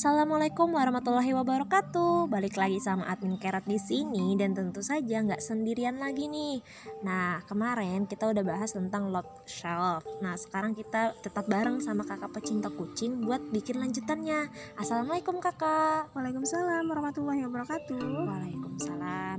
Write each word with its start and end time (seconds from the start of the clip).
Assalamualaikum 0.00 0.72
warahmatullahi 0.80 1.36
wabarakatuh. 1.36 2.32
Balik 2.32 2.56
lagi 2.56 2.80
sama 2.80 3.04
admin 3.04 3.36
Kerat 3.36 3.68
di 3.68 3.76
sini 3.76 4.32
dan 4.32 4.56
tentu 4.56 4.80
saja 4.80 5.20
nggak 5.20 5.44
sendirian 5.44 6.00
lagi 6.00 6.24
nih. 6.24 6.64
Nah 7.04 7.44
kemarin 7.44 8.08
kita 8.08 8.32
udah 8.32 8.40
bahas 8.40 8.72
tentang 8.72 9.12
love 9.12 9.28
shelf. 9.44 10.00
Nah 10.24 10.40
sekarang 10.40 10.72
kita 10.72 11.12
tetap 11.20 11.44
bareng 11.52 11.84
sama 11.84 12.08
kakak 12.08 12.32
pecinta 12.32 12.72
kucing 12.72 13.28
buat 13.28 13.44
bikin 13.52 13.76
lanjutannya. 13.76 14.48
Assalamualaikum 14.80 15.36
kakak. 15.36 16.08
Waalaikumsalam 16.16 16.88
warahmatullahi 16.88 17.44
wabarakatuh. 17.44 18.00
Waalaikumsalam. 18.24 19.29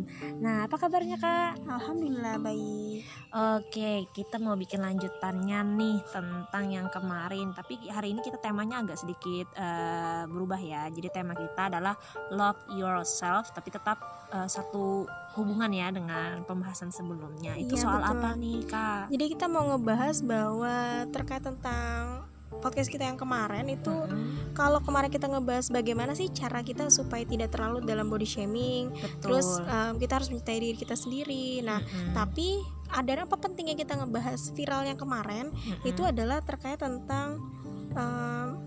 Nah 0.42 0.66
apa 0.66 0.76
kabarnya 0.78 1.18
kak? 1.18 1.62
Alhamdulillah 1.66 2.38
baik. 2.42 3.02
Oke 3.32 4.08
kita 4.12 4.38
mau 4.38 4.56
bikin 4.56 4.82
lanjutannya 4.82 5.60
nih 5.78 5.98
tentang 6.10 6.66
yang 6.72 6.88
kemarin. 6.92 7.54
Tapi 7.54 7.78
hari 7.90 8.16
ini 8.16 8.22
kita 8.24 8.38
temanya 8.40 8.82
agak 8.84 9.00
sedikit 9.00 9.48
uh, 9.56 10.26
berubah 10.28 10.60
ya. 10.60 10.88
Jadi 10.90 11.08
tema 11.12 11.34
kita 11.34 11.72
adalah 11.72 11.96
love 12.32 12.60
yourself, 12.76 13.52
tapi 13.52 13.70
tetap 13.70 14.00
uh, 14.32 14.48
satu 14.48 15.06
hubungan 15.40 15.72
ya 15.72 15.88
dengan 15.92 16.44
pembahasan 16.44 16.92
sebelumnya. 16.92 17.56
Itu 17.56 17.80
Iya, 17.80 17.84
soal 17.88 18.02
betul. 18.04 18.12
apa 18.20 18.30
nih 18.36 18.60
kak? 18.68 19.04
Jadi 19.12 19.26
kita 19.38 19.46
mau 19.48 19.64
ngebahas 19.72 20.18
bahwa 20.24 20.76
terkait 21.12 21.44
tentang 21.44 22.31
podcast 22.60 22.92
kita 22.92 23.08
yang 23.08 23.16
kemarin 23.16 23.64
itu 23.72 23.94
Mm-mm, 23.94 24.52
kalau 24.52 24.84
kemarin 24.84 25.08
kita 25.08 25.32
ngebahas 25.32 25.72
bagaimana 25.72 26.12
sih 26.12 26.28
cara 26.36 26.60
kita 26.62 26.92
supaya 26.92 27.24
tidak 27.24 27.56
terlalu 27.56 27.82
dalam 27.88 28.12
body 28.12 28.28
shaming, 28.28 28.92
betul. 28.92 29.20
terus 29.24 29.48
um, 29.64 29.96
kita 29.96 30.20
harus 30.20 30.28
mencintai 30.28 30.60
diri 30.60 30.78
kita 30.78 31.00
sendiri. 31.00 31.64
Nah, 31.64 31.80
Mm-mm, 31.80 32.12
tapi 32.12 32.60
ada 32.92 33.24
apa 33.24 33.40
pentingnya 33.40 33.80
kita 33.80 33.96
ngebahas 33.96 34.52
viral 34.52 34.84
yang 34.84 35.00
kemarin 35.00 35.48
mm-mm, 35.48 35.88
itu 35.88 36.04
adalah 36.04 36.44
terkait 36.44 36.76
tentang 36.76 37.40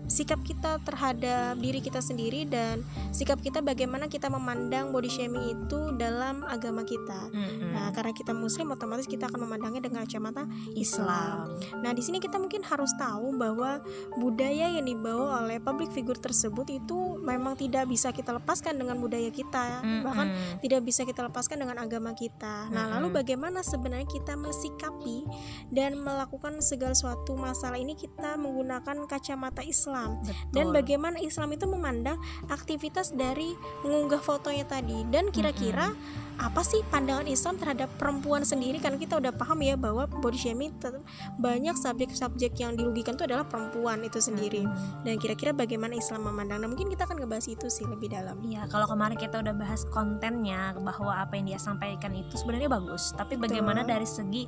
sikap 0.05 0.37
kita 0.45 0.77
terhadap 0.85 1.57
diri 1.57 1.81
kita 1.81 1.97
sendiri 1.97 2.45
dan 2.45 2.85
sikap 3.09 3.41
kita 3.41 3.61
bagaimana 3.65 4.05
kita 4.05 4.29
memandang 4.29 4.93
body 4.93 5.09
shaming 5.09 5.57
itu 5.57 5.93
dalam 5.97 6.45
agama 6.45 6.85
kita. 6.85 7.33
mm-mm. 7.33 7.73
Nah, 7.73 7.89
karena 7.91 8.13
kita 8.13 8.31
muslim 8.31 8.69
otomatis 8.69 9.09
kita 9.09 9.27
akan 9.27 9.49
memandangnya 9.49 9.81
dengan 9.89 10.05
kacamata 10.05 10.45
Islam. 10.77 11.57
Nah, 11.81 11.91
di 11.91 12.01
sini 12.05 12.21
kita 12.21 12.37
mungkin 12.37 12.61
harus 12.63 12.93
tahu 12.95 13.33
bahwa 13.35 13.81
budaya 14.15 14.69
yang 14.77 14.85
dibawa 14.85 15.41
oleh 15.41 15.57
public 15.57 15.89
figure 15.91 16.17
tersebut 16.17 16.69
itu 16.69 17.17
memang 17.25 17.57
tidak 17.57 17.89
bisa 17.89 18.13
kita 18.13 18.37
lepaskan 18.37 18.77
dengan 18.77 19.01
budaya 19.01 19.29
kita, 19.33 19.81
Mm-mm. 19.81 20.05
bahkan 20.05 20.27
tidak 20.61 20.85
bisa 20.85 21.01
kita 21.01 21.25
lepaskan 21.25 21.65
dengan 21.65 21.81
agama 21.81 22.13
kita. 22.13 22.69
Nah, 22.69 22.93
lalu 22.93 23.09
Mm-mm. 23.09 23.19
bagaimana 23.25 23.59
sebenarnya 23.65 24.05
kita 24.05 24.37
mensikapi 24.37 25.25
dan 25.73 25.97
melakukan 25.97 26.61
segala 26.61 26.93
suatu 26.93 27.33
masalah 27.33 27.81
ini 27.81 27.97
kita 27.97 28.37
menggunakan 28.37 29.09
kacamata 29.15 29.63
Islam. 29.63 30.19
Dan 30.51 30.69
Betul. 30.69 30.75
bagaimana 30.75 31.17
Islam 31.23 31.55
itu 31.55 31.65
memandang 31.65 32.19
aktivitas 32.51 33.15
dari 33.15 33.55
mengunggah 33.87 34.19
fotonya 34.19 34.67
tadi. 34.67 35.07
Dan 35.07 35.31
kira-kira 35.31 35.95
apa 36.39 36.61
sih 36.63 36.81
pandangan 36.87 37.27
Islam 37.27 37.59
terhadap 37.59 37.89
perempuan 37.99 38.47
sendiri 38.47 38.79
kan 38.79 38.95
kita 38.95 39.19
udah 39.19 39.35
paham 39.35 39.59
ya 39.63 39.75
bahwa 39.75 40.07
body 40.07 40.39
shaming 40.39 40.71
banyak 41.39 41.75
subjek-subjek 41.75 42.55
yang 42.59 42.75
dirugikan 42.79 43.15
itu 43.19 43.27
adalah 43.27 43.43
perempuan 43.47 44.03
itu 44.03 44.19
sendiri 44.19 44.63
Mm-mm. 44.63 45.03
dan 45.03 45.15
kira-kira 45.19 45.51
bagaimana 45.51 45.95
Islam 45.97 46.27
memandang 46.27 46.63
nah 46.63 46.69
mungkin 46.71 46.87
kita 46.87 47.07
akan 47.07 47.19
ngebahas 47.23 47.47
itu 47.51 47.67
sih 47.67 47.87
lebih 47.87 48.11
dalam 48.11 48.37
Iya, 48.45 48.69
kalau 48.69 48.85
kemarin 48.85 49.17
kita 49.17 49.41
udah 49.41 49.55
bahas 49.57 49.87
kontennya 49.89 50.77
bahwa 50.77 51.17
apa 51.17 51.33
yang 51.33 51.49
dia 51.49 51.59
sampaikan 51.59 52.13
itu 52.13 52.37
sebenarnya 52.37 52.69
bagus, 52.69 53.09
tapi 53.17 53.39
bagaimana 53.39 53.81
Betul. 53.81 53.91
dari 53.97 54.07
segi 54.07 54.43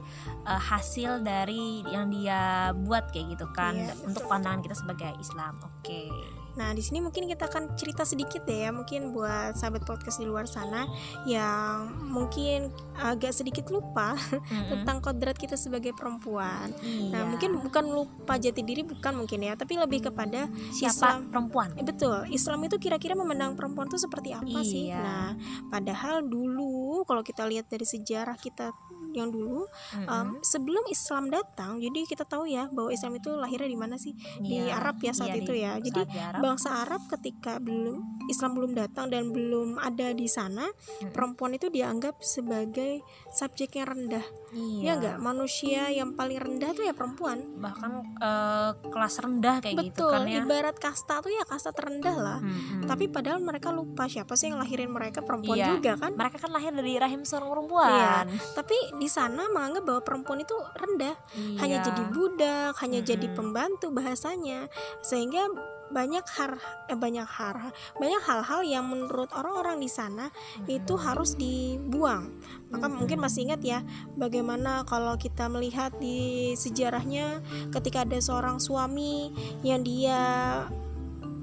uh, 0.46 0.62
hasil 0.62 1.26
dari 1.26 1.82
yang 1.90 2.14
dia 2.14 2.72
buat 2.78 3.10
kayak 3.10 3.34
gitu 3.34 3.48
kan 3.58 3.74
Iya, 3.74 3.98
untuk 4.06 4.28
betul. 4.28 4.32
pandangan 4.32 4.62
kita 4.62 4.76
sebagai 4.78 5.12
Islam. 5.18 5.58
Oke. 5.66 6.12
Nah, 6.58 6.74
di 6.74 6.82
sini 6.82 7.00
mungkin 7.00 7.30
kita 7.30 7.46
akan 7.48 7.78
cerita 7.78 8.02
sedikit 8.02 8.44
deh 8.44 8.66
ya, 8.66 8.74
mungkin 8.74 9.14
buat 9.14 9.54
sahabat 9.54 9.86
podcast 9.86 10.18
di 10.18 10.26
luar 10.26 10.50
sana 10.50 10.90
yang 11.30 11.94
mungkin 12.02 12.74
agak 12.98 13.32
sedikit 13.32 13.70
lupa 13.70 14.18
Mm-mm. 14.18 14.74
tentang 14.74 14.98
kodrat 15.00 15.38
kita 15.38 15.54
sebagai 15.54 15.94
perempuan. 15.94 16.74
Iya. 16.82 17.14
Nah, 17.14 17.22
mungkin 17.30 17.62
bukan 17.62 17.86
lupa 17.94 18.42
jati 18.42 18.66
diri 18.66 18.82
bukan 18.82 19.14
mungkin 19.22 19.46
ya, 19.46 19.54
tapi 19.54 19.78
lebih 19.78 20.10
kepada 20.10 20.50
siapa 20.74 21.22
Islam. 21.22 21.30
perempuan? 21.30 21.70
Eh, 21.78 21.86
betul, 21.86 22.26
Islam 22.34 22.66
itu 22.66 22.82
kira-kira 22.82 23.14
memandang 23.14 23.54
perempuan 23.54 23.86
itu 23.86 24.02
seperti 24.02 24.34
apa 24.34 24.60
sih? 24.66 24.90
Iya. 24.90 25.00
Nah, 25.00 25.30
padahal 25.70 26.26
dulu 26.26 27.06
kalau 27.06 27.22
kita 27.22 27.46
lihat 27.46 27.70
dari 27.70 27.86
sejarah 27.86 28.36
kita 28.36 28.74
yang 29.18 29.34
dulu 29.34 29.66
Mm-mm. 29.66 30.06
um, 30.06 30.30
sebelum 30.46 30.86
Islam 30.88 31.34
datang, 31.34 31.82
jadi 31.82 32.06
kita 32.06 32.24
tahu 32.24 32.46
ya 32.46 32.70
bahwa 32.70 32.94
Islam 32.94 33.18
itu 33.18 33.34
lahirnya 33.34 33.70
di 33.70 33.80
mana 33.80 33.96
sih? 33.98 34.14
di 34.38 34.62
Iya, 34.62 34.78
Arab 34.78 35.02
ya 35.02 35.14
saat 35.14 35.34
iya, 35.34 35.42
itu 35.42 35.54
ya. 35.58 35.74
Jadi 35.82 36.02
Arab. 36.06 36.42
bangsa 36.42 36.70
Arab 36.86 37.02
ketika 37.10 37.58
belum 37.58 37.98
Islam 38.30 38.52
belum 38.54 38.72
datang 38.78 39.10
dan 39.10 39.34
belum 39.34 39.82
ada 39.82 40.14
di 40.14 40.28
sana, 40.30 40.70
Mm-mm. 40.70 41.12
perempuan 41.12 41.58
itu 41.58 41.68
dianggap 41.74 42.22
sebagai 42.22 43.02
subjek 43.38 43.78
yang 43.78 43.88
rendah. 43.94 44.26
Iya. 44.50 44.82
Ya 44.82 44.92
enggak? 44.98 45.16
Manusia 45.22 45.82
yang 45.92 46.18
paling 46.18 46.40
rendah 46.40 46.74
tuh 46.74 46.82
ya 46.82 46.98
perempuan. 46.98 47.38
Bahkan 47.62 47.92
uh, 48.18 48.72
kelas 48.90 49.16
rendah 49.22 49.62
kayak 49.62 49.94
gitu 49.94 50.08
Betul, 50.08 50.12
kan 50.18 50.24
ya. 50.26 50.42
ibarat 50.42 50.78
kasta 50.80 51.22
tuh 51.22 51.30
ya 51.30 51.44
kasta 51.46 51.70
terendah 51.70 52.16
lah. 52.18 52.40
Mm-mm. 52.42 52.90
Tapi 52.90 53.06
padahal 53.12 53.38
mereka 53.38 53.70
lupa 53.70 54.10
siapa 54.10 54.34
sih 54.34 54.50
yang 54.50 54.58
lahirin 54.58 54.90
mereka 54.90 55.22
perempuan 55.22 55.60
Iya. 55.62 55.78
juga 55.78 55.92
kan? 56.02 56.12
mereka 56.18 56.38
kan 56.42 56.50
lahir 56.50 56.74
dari 56.74 56.98
rahim 56.98 57.22
seorang 57.22 57.54
perempuan. 57.54 58.26
Tapi 58.58 58.78
di 58.98 59.10
sana 59.12 59.46
menganggap 59.54 59.84
bahwa 59.86 60.02
perempuan 60.02 60.40
itu 60.42 60.56
rendah, 60.74 61.16
hanya 61.62 61.78
Iya. 61.84 61.86
jadi 61.94 62.04
budak, 62.10 62.74
hanya 62.82 63.00
jadi 63.04 63.28
Mm-mm. 63.30 63.38
pembantu 63.38 63.88
bahasanya, 63.94 64.66
sehingga 65.04 65.46
banyak 65.92 66.26
har 66.26 66.60
eh, 66.92 66.98
banyak 66.98 67.28
har 67.28 67.72
banyak 67.96 68.22
hal-hal 68.24 68.62
yang 68.64 68.86
menurut 68.88 69.32
orang-orang 69.32 69.80
di 69.80 69.90
sana 69.90 70.32
itu 70.68 70.96
Mm-mm. 70.96 71.06
harus 71.06 71.36
dibuang. 71.40 72.32
Maka 72.72 72.86
Mm-mm. 72.88 72.98
mungkin 73.00 73.18
masih 73.24 73.48
ingat 73.48 73.62
ya 73.64 73.80
bagaimana 74.16 74.84
kalau 74.84 75.16
kita 75.16 75.48
melihat 75.48 75.96
di 76.00 76.54
sejarahnya 76.56 77.40
ketika 77.72 78.04
ada 78.04 78.20
seorang 78.20 78.60
suami 78.60 79.32
yang 79.64 79.84
dia 79.84 80.20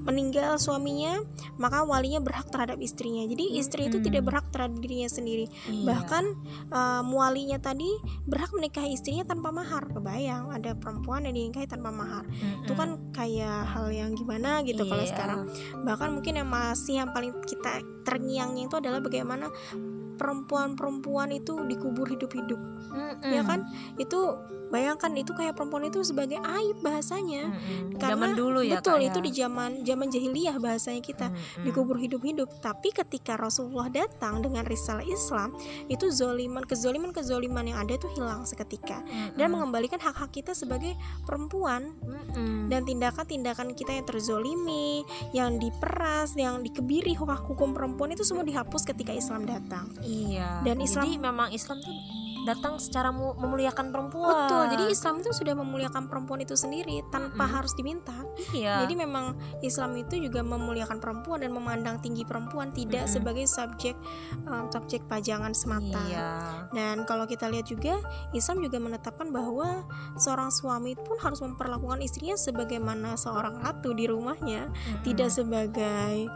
meninggal 0.05 0.61
suaminya, 0.61 1.19
maka 1.57 1.81
walinya 1.81 2.21
berhak 2.21 2.47
terhadap 2.53 2.77
istrinya. 2.77 3.25
Jadi 3.25 3.57
istri 3.57 3.89
itu 3.89 3.97
Mm-mm. 3.97 4.07
tidak 4.07 4.23
berhak 4.29 4.45
terhadap 4.53 4.77
dirinya 4.77 5.09
sendiri. 5.09 5.45
Iya. 5.65 5.83
Bahkan 5.83 6.23
uh, 6.69 7.01
walinya 7.09 7.57
tadi 7.57 7.89
berhak 8.29 8.53
menikahi 8.53 8.93
istrinya 8.93 9.25
tanpa 9.25 9.49
mahar. 9.49 9.89
Kebayang 9.89 10.53
ada 10.53 10.77
perempuan 10.77 11.25
yang 11.25 11.33
dinikahi 11.33 11.65
tanpa 11.65 11.89
mahar. 11.89 12.23
Mm-mm. 12.29 12.63
Itu 12.69 12.73
kan 12.77 12.89
kayak 13.11 13.73
hal 13.73 13.89
yang 13.89 14.13
gimana 14.13 14.61
gitu 14.61 14.85
kalau 14.85 15.01
Iya. 15.01 15.11
sekarang. 15.11 15.39
Bahkan 15.81 16.09
mungkin 16.13 16.37
yang 16.37 16.49
masih 16.49 17.01
yang 17.01 17.09
paling 17.09 17.33
kita 17.43 17.81
terngiangnya 18.05 18.69
itu 18.69 18.75
adalah 18.77 19.01
bagaimana 19.01 19.49
perempuan-perempuan 20.15 21.31
itu 21.35 21.59
dikubur 21.67 22.07
hidup-hidup. 22.09 22.59
Mm-mm. 22.95 23.31
Ya 23.31 23.41
kan? 23.43 23.67
Itu 23.99 24.39
bayangkan 24.73 25.13
itu 25.13 25.31
kayak 25.31 25.55
perempuan 25.57 25.87
itu 25.87 26.01
sebagai 26.01 26.41
aib 26.41 26.77
bahasanya. 26.81 27.49
Mm-mm. 27.51 27.99
Karena 28.01 28.27
zaman 28.27 28.31
dulu 28.37 28.59
ya 28.65 28.81
betul 28.81 28.99
Kak, 28.99 29.07
itu 29.07 29.19
ya? 29.19 29.25
di 29.25 29.31
zaman 29.31 29.71
zaman 29.85 30.07
jahiliyah 30.09 30.55
bahasanya 30.57 31.01
kita 31.03 31.27
Mm-mm. 31.29 31.63
dikubur 31.67 31.97
hidup-hidup. 32.01 32.49
Tapi 32.59 32.91
ketika 32.91 33.37
Rasulullah 33.37 33.91
datang 33.91 34.41
dengan 34.41 34.65
risalah 34.65 35.05
Islam, 35.05 35.53
itu 35.91 36.09
zoliman 36.09 36.65
kezoliman 36.65 37.11
kezoliman 37.13 37.65
yang 37.65 37.79
ada 37.81 37.95
itu 37.95 38.07
hilang 38.17 38.43
seketika 38.43 39.01
dan 39.05 39.47
Mm-mm. 39.49 39.53
mengembalikan 39.53 40.01
hak-hak 40.01 40.33
kita 40.33 40.51
sebagai 40.57 40.97
perempuan 41.23 41.93
Mm-mm. 42.01 42.67
dan 42.71 42.83
tindakan-tindakan 42.83 43.73
kita 43.77 43.95
yang 43.95 44.05
terzolimi, 44.05 45.05
yang 45.31 45.61
diperas, 45.61 46.33
yang 46.35 46.61
dikebiri 46.61 47.13
hak 47.15 47.41
hukum 47.47 47.73
perempuan 47.73 48.13
itu 48.13 48.21
semua 48.21 48.45
dihapus 48.45 48.85
ketika 48.85 49.09
Islam 49.09 49.49
datang. 49.49 49.89
Iya. 50.05 50.61
Dan 50.61 50.77
Islam- 50.79 51.03
Jadi 51.03 51.17
memang 51.17 51.49
Islam 51.49 51.77
tuh 51.79 51.93
datang 52.45 52.77
secara 52.77 53.09
mu- 53.09 53.33
memuliakan 53.35 53.89
perempuan. 53.89 54.45
Betul. 54.47 54.63
Jadi 54.77 54.83
Islam 54.93 55.13
itu 55.19 55.29
sudah 55.33 55.53
memuliakan 55.57 56.03
perempuan 56.05 56.39
itu 56.45 56.53
sendiri 56.53 57.01
tanpa 57.09 57.49
Mm-mm. 57.49 57.55
harus 57.57 57.73
diminta. 57.73 58.15
iya. 58.53 58.85
Jadi 58.85 58.93
memang 58.95 59.35
Islam 59.65 59.97
itu 59.97 60.21
juga 60.21 60.45
memuliakan 60.45 61.01
perempuan 61.01 61.41
dan 61.41 61.51
memandang 61.51 61.97
tinggi 61.99 62.23
perempuan 62.23 62.69
tidak 62.71 63.09
Mm-mm. 63.09 63.15
sebagai 63.17 63.45
subjek 63.49 63.97
um, 64.45 64.69
subjek 64.69 65.01
pajangan 65.09 65.51
semata. 65.57 66.01
Iya. 66.05 66.29
Dan 66.71 67.03
kalau 67.09 67.25
kita 67.25 67.49
lihat 67.49 67.65
juga 67.65 67.97
Islam 68.31 68.61
juga 68.61 68.77
menetapkan 68.77 69.33
bahwa 69.33 69.83
seorang 70.15 70.53
suami 70.53 70.93
pun 70.93 71.17
harus 71.19 71.41
memperlakukan 71.41 71.99
istrinya 72.05 72.37
sebagaimana 72.37 73.17
seorang 73.17 73.57
ratu 73.59 73.91
di 73.97 74.05
rumahnya, 74.05 74.69
Mm-mm. 74.69 75.01
tidak 75.01 75.33
sebagai 75.33 76.29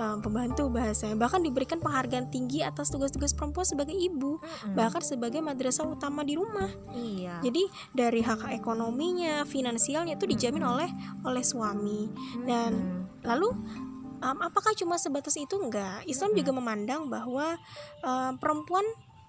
um, 0.00 0.18
pembantu 0.18 0.66
bahasanya. 0.72 1.14
Bahkan 1.14 1.40
diberikan 1.46 1.78
penghargaan 1.78 2.32
tinggi 2.32 2.64
atas 2.64 2.90
tugas-tugas 2.90 3.36
perempuan 3.36 3.68
sebagai 3.68 3.94
ibu, 3.94 4.40
Mm-mm. 4.40 4.74
bahkan 4.74 5.04
sebagai 5.04 5.44
madrasah 5.52 5.84
utama 5.84 6.24
di 6.24 6.34
rumah. 6.40 6.68
iya. 6.96 7.36
Jadi 7.44 7.68
dari 7.92 8.24
hak 8.24 8.48
ekonominya, 8.56 9.44
finansialnya 9.44 10.16
itu 10.16 10.24
dijamin 10.24 10.64
oleh 10.64 10.90
oleh 11.28 11.44
suami. 11.44 12.08
dan 12.48 12.72
Mm-mm. 12.72 13.00
Lalu 13.22 13.48
um, 14.22 14.38
apakah 14.40 14.72
cuma 14.72 14.96
sebatas 14.96 15.36
itu 15.36 15.54
enggak? 15.60 16.02
Islam 16.08 16.32
Mm-mm. 16.32 16.40
juga 16.40 16.50
memandang 16.56 17.02
bahwa 17.12 17.60
um, 18.00 18.32
perempuan 18.40 18.82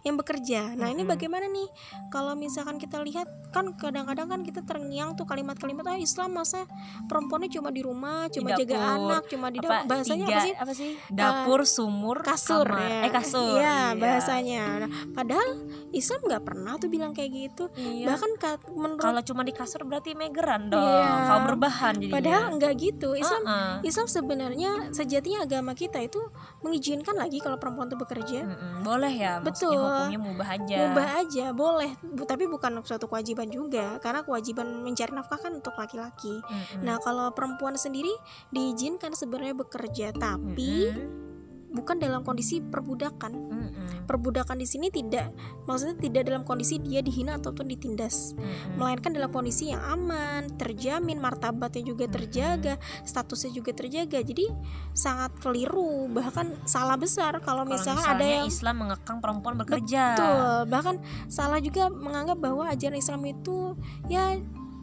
yang 0.03 0.15
bekerja. 0.15 0.75
Nah, 0.75 0.87
ini 0.87 1.01
Mm-mm. 1.01 1.09
bagaimana 1.09 1.47
nih? 1.47 1.67
Kalau 2.09 2.35
misalkan 2.35 2.75
kita 2.75 2.99
lihat 2.99 3.23
kan 3.49 3.71
kadang-kadang 3.71 4.27
kan 4.27 4.41
kita 4.41 4.59
terngiang 4.61 5.15
tuh 5.15 5.23
kalimat-kalimat 5.23 5.85
ah 5.85 5.95
Islam 5.95 6.35
masa 6.35 6.67
perempuannya 7.03 7.47
cuma 7.47 7.69
di 7.69 7.79
rumah, 7.79 8.27
Di 8.27 8.37
cuma 8.37 8.51
jaga 8.53 8.75
dapur. 8.75 8.91
anak, 8.99 9.21
cuma 9.25 9.47
di 9.47 9.57
apa 9.57 9.67
dapur. 9.79 9.87
Bahasanya 9.89 10.27
tiga, 10.27 10.39
apa 10.59 10.73
sih? 10.73 10.91
dapur 11.07 11.59
sumur 11.63 12.17
kasur 12.19 12.67
kamar. 12.67 12.83
ya. 12.83 12.99
eh 12.99 13.11
kasur 13.11 13.55
Iya, 13.55 13.63
iya. 13.63 13.79
bahasanya. 13.95 14.63
Nah, 14.77 14.89
padahal 15.13 15.47
Islam 15.91 16.19
nggak 16.21 16.43
pernah 16.43 16.73
tuh 16.75 16.89
bilang 16.89 17.11
kayak 17.11 17.31
gitu. 17.31 17.63
Iya. 17.73 18.05
Bahkan 18.09 18.31
ka- 18.37 18.59
menurut 18.69 18.99
kalau 18.99 19.21
cuma 19.21 19.41
di 19.41 19.53
kasur 19.53 19.81
berarti 19.83 20.11
megeran 20.13 20.67
dong 20.67 20.83
Iya. 20.83 21.07
kalau 21.23 21.41
berbahan 21.47 21.95
jadinya 21.95 22.13
padahal 22.13 22.43
nggak 22.53 22.73
gitu. 22.75 23.15
Islam 23.15 23.41
Uh-uh. 23.41 23.73
Islam 23.81 24.07
sebenarnya 24.09 24.71
sejatinya 24.91 25.39
agama 25.41 25.71
kita 25.71 25.97
itu 25.97 26.19
mengizinkan 26.59 27.15
lagi 27.15 27.39
kalau 27.39 27.55
perempuan 27.55 27.87
itu 27.87 27.95
bekerja. 27.95 28.39
Mm-mm. 28.43 28.83
boleh 28.83 29.13
ya 29.13 29.39
Betul. 29.39 29.92
Hukumnya 29.93 30.21
mubah 30.21 30.49
aja 30.57 30.77
Mubah 30.81 31.07
aja, 31.21 31.45
boleh. 31.53 31.91
Bu- 32.01 32.25
tapi 32.25 32.43
bukan 32.49 32.81
suatu 32.81 33.05
kewajiban 33.05 33.49
juga 33.49 33.97
karena 34.01 34.25
kewajiban 34.25 34.81
mencari 34.81 35.13
nafkah 35.13 35.37
kan 35.37 35.53
untuk 35.57 35.73
laki-laki. 35.77 36.41
Mm-mm. 36.41 36.81
Nah, 36.81 36.97
kalau 37.01 37.29
perempuan 37.31 37.77
sendiri 37.77 38.11
diizinkan 38.49 39.13
sebenarnya 39.13 39.55
bekerja, 39.57 40.13
tapi 40.15 40.89
Mm-mm. 40.91 41.32
Bukan 41.73 41.97
dalam 41.97 42.21
kondisi 42.21 42.61
perbudakan. 42.61 43.33
Mm-mm. 43.33 44.05
Perbudakan 44.05 44.61
di 44.61 44.67
sini 44.69 44.93
tidak 44.93 45.33
maksudnya 45.65 45.95
tidak 45.97 46.29
dalam 46.29 46.43
kondisi 46.45 46.77
dia 46.77 47.01
dihina 47.01 47.41
ataupun 47.41 47.65
ditindas. 47.65 48.37
Mm-mm. 48.37 48.77
melainkan 48.77 49.17
dalam 49.17 49.33
kondisi 49.33 49.73
yang 49.73 49.81
aman, 49.81 50.53
terjamin, 50.61 51.17
martabatnya 51.17 51.81
juga 51.81 52.05
terjaga, 52.05 52.77
statusnya 53.01 53.51
juga 53.57 53.73
terjaga. 53.73 54.21
Jadi 54.21 54.45
sangat 54.93 55.33
keliru, 55.41 56.05
bahkan 56.13 56.53
salah 56.69 56.99
besar 56.99 57.41
kalau 57.41 57.63
Kalau 57.63 57.79
misalnya 57.79 58.05
ada 58.11 58.25
yang 58.27 58.45
Islam 58.51 58.75
mengekang 58.83 59.23
perempuan 59.23 59.55
bekerja 59.55 60.19
betul, 60.19 60.57
bahkan 60.67 60.95
salah 61.31 61.63
juga 61.63 61.87
menganggap 61.87 62.37
bahwa 62.43 62.67
ajaran 62.67 62.99
Islam 62.99 63.23
itu 63.23 63.79
ya 64.11 64.35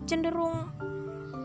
cenderung 0.08 0.72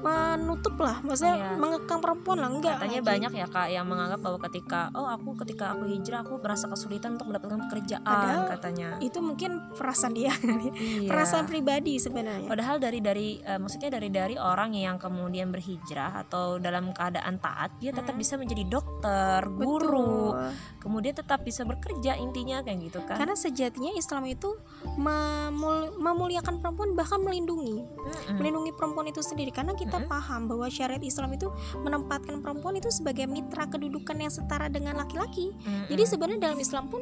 menutup 0.06 0.76
lah, 0.78 1.02
maksudnya 1.02 1.36
Iya. 1.36 1.50
mengekang 1.56 1.98
perempuan 1.98 2.38
lah, 2.38 2.50
enggak. 2.50 2.78
katanya 2.78 3.00
lagi. 3.00 3.10
banyak 3.10 3.32
ya 3.34 3.48
kak 3.48 3.68
yang 3.68 3.86
menganggap 3.86 4.20
bahwa 4.20 4.40
ketika 4.44 4.94
oh 4.94 5.08
aku 5.08 5.30
ketika 5.42 5.66
aku 5.72 5.84
hijrah 5.88 6.22
aku 6.22 6.38
merasa 6.38 6.66
kesulitan 6.68 7.10
untuk 7.14 7.28
mendapatkan 7.28 7.60
pekerjaan 7.66 8.04
Padahal 8.06 8.44
katanya 8.48 8.88
Itu 9.00 9.20
mungkin 9.20 9.52
perasaan 9.72 10.14
dia, 10.14 10.30
Iya. 10.76 11.10
perasaan 11.10 11.46
pribadi 11.46 11.98
sebenarnya. 11.98 12.46
Padahal 12.46 12.78
dari 12.78 13.00
dari 13.00 13.28
eh, 13.40 13.58
maksudnya 13.58 13.90
dari 13.90 14.10
dari 14.10 14.36
orang 14.36 14.72
yang 14.72 14.96
kemudian 14.96 15.50
berhijrah 15.50 16.22
atau 16.22 16.58
dalam 16.58 16.92
keadaan 16.92 17.38
taat 17.38 17.74
dia 17.78 17.90
tetap 17.90 18.12
Hmm. 18.12 18.22
bisa 18.22 18.34
menjadi 18.36 18.64
dokter, 18.66 19.40
guru, 19.50 20.32
Betul. 20.32 20.52
kemudian 20.80 21.14
tetap 21.14 21.42
bisa 21.42 21.64
bekerja 21.64 22.14
intinya 22.16 22.62
kayak 22.62 22.80
gitu 22.84 23.00
kan. 23.02 23.18
Karena 23.18 23.34
sejatinya 23.34 23.92
Islam 23.92 24.24
itu 24.26 24.54
memul- 24.96 25.96
memuliakan 25.96 26.60
perempuan 26.60 26.94
bahkan 26.94 27.20
melindungi. 27.20 27.84
Mm-mm. 27.86 28.38
melindungi 28.38 28.72
perempuan 28.72 29.08
itu 29.08 29.20
sendiri 29.20 29.50
karena 29.50 29.74
kita 29.74 29.95
Mm-mm. 30.04 30.12
paham 30.12 30.42
bahwa 30.52 30.68
syariat 30.68 31.00
Islam 31.00 31.30
itu 31.38 31.48
menempatkan 31.80 32.44
perempuan 32.44 32.76
itu 32.76 32.90
sebagai 32.92 33.30
mitra 33.30 33.70
kedudukan 33.70 34.18
yang 34.20 34.34
setara 34.34 34.68
dengan 34.68 35.00
laki-laki. 35.00 35.54
Mm-mm. 35.54 35.88
Jadi 35.88 36.04
sebenarnya 36.04 36.40
dalam 36.52 36.60
Islam 36.60 36.84
pun 36.92 37.02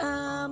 em, 0.00 0.50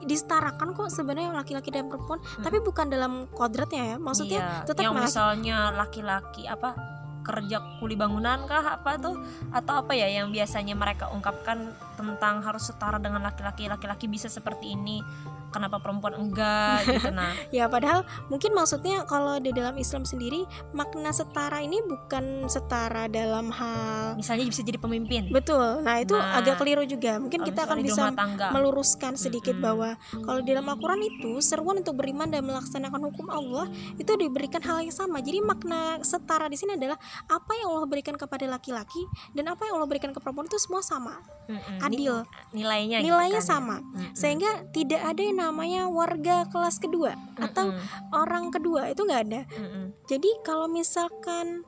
disetarakan 0.00 0.72
kok 0.72 0.88
sebenarnya 0.88 1.36
laki-laki 1.36 1.68
dan 1.68 1.92
perempuan, 1.92 2.24
tapi 2.40 2.58
bukan 2.64 2.88
dalam 2.88 3.28
kodratnya 3.36 3.94
ya. 3.94 3.96
Maksudnya 4.00 4.40
Iya, 4.40 4.64
tetap 4.64 4.82
yang 4.88 4.96
misalnya 4.96 5.58
laki-laki 5.76 6.48
apa 6.48 6.72
kerja 7.20 7.60
kuli 7.78 7.94
bangunan 7.94 8.48
kah 8.48 8.80
apa 8.80 8.96
tuh 8.96 9.20
atau 9.52 9.84
apa 9.84 9.92
ya 9.92 10.08
yang 10.08 10.32
biasanya 10.32 10.72
mereka 10.72 11.12
ungkapkan 11.12 11.68
tentang 11.94 12.40
harus 12.40 12.72
setara 12.72 12.96
dengan 12.96 13.20
laki-laki 13.20 13.68
laki-laki 13.68 14.08
bisa 14.08 14.26
seperti 14.26 14.72
ini 14.72 15.04
kenapa 15.50 15.78
perempuan 15.78 16.14
enggak 16.16 16.86
gitu 16.86 17.10
nah 17.10 17.34
ya 17.56 17.66
padahal 17.66 18.02
mungkin 18.26 18.54
maksudnya 18.54 19.04
kalau 19.04 19.36
di 19.36 19.50
dalam 19.50 19.74
Islam 19.74 20.02
sendiri 20.02 20.42
makna 20.70 21.10
setara 21.10 21.60
ini 21.60 21.82
bukan 21.82 22.46
setara 22.46 23.06
dalam 23.06 23.50
hal 23.50 24.14
misalnya 24.14 24.46
bisa 24.46 24.62
jadi 24.62 24.78
pemimpin 24.78 25.30
betul. 25.30 25.82
Nah, 25.82 25.98
itu 25.98 26.12
Nah, 26.12 26.36
agak 26.36 26.60
keliru 26.60 26.84
juga. 26.84 27.16
Mungkin 27.16 27.40
Kalau 27.40 27.48
kita 27.48 27.60
akan 27.64 27.78
bisa 27.80 28.02
meluruskan 28.48 29.12
sedikit 29.14 29.52
Mm-mm. 29.52 29.64
bahwa 29.64 29.90
kalau 30.20 30.40
di 30.40 30.52
dalam 30.52 30.66
Al-Quran 30.66 31.00
itu 31.02 31.40
seruan 31.40 31.80
untuk 31.80 31.96
beriman 31.96 32.28
dan 32.28 32.44
melaksanakan 32.44 33.00
hukum 33.08 33.26
Allah 33.28 33.66
itu 33.96 34.12
diberikan 34.14 34.60
hal 34.60 34.80
yang 34.80 34.92
sama. 34.92 35.18
Jadi 35.18 35.40
makna 35.40 35.98
setara 36.02 36.46
di 36.46 36.54
sini 36.54 36.76
adalah 36.76 36.96
apa 37.26 37.52
yang 37.56 37.72
Allah 37.72 37.88
berikan 37.88 38.14
kepada 38.14 38.44
laki-laki 38.44 39.02
dan 39.32 39.48
apa 39.48 39.64
yang 39.64 39.80
Allah 39.80 39.88
berikan 39.88 40.10
ke 40.10 40.20
perempuan 40.20 40.46
itu 40.46 40.60
semua 40.60 40.80
sama, 40.80 41.18
Mm-mm. 41.46 41.78
adil, 41.80 42.14
Ni- 42.52 42.62
nilainya 42.62 42.96
gitu 43.00 43.08
nilainya 43.08 43.40
kan 43.40 43.44
ya. 43.44 43.48
sama. 43.48 43.76
Mm-mm. 43.80 44.12
Sehingga 44.12 44.50
tidak 44.70 45.00
ada 45.02 45.20
yang 45.20 45.38
namanya 45.40 45.88
warga 45.88 46.44
kelas 46.52 46.76
kedua 46.76 47.16
atau 47.40 47.72
Mm-mm. 47.72 48.12
orang 48.12 48.52
kedua 48.52 48.92
itu 48.92 49.00
nggak 49.00 49.22
ada. 49.32 49.42
Mm-mm. 49.56 49.96
Jadi 50.04 50.30
kalau 50.44 50.68
misalkan 50.68 51.64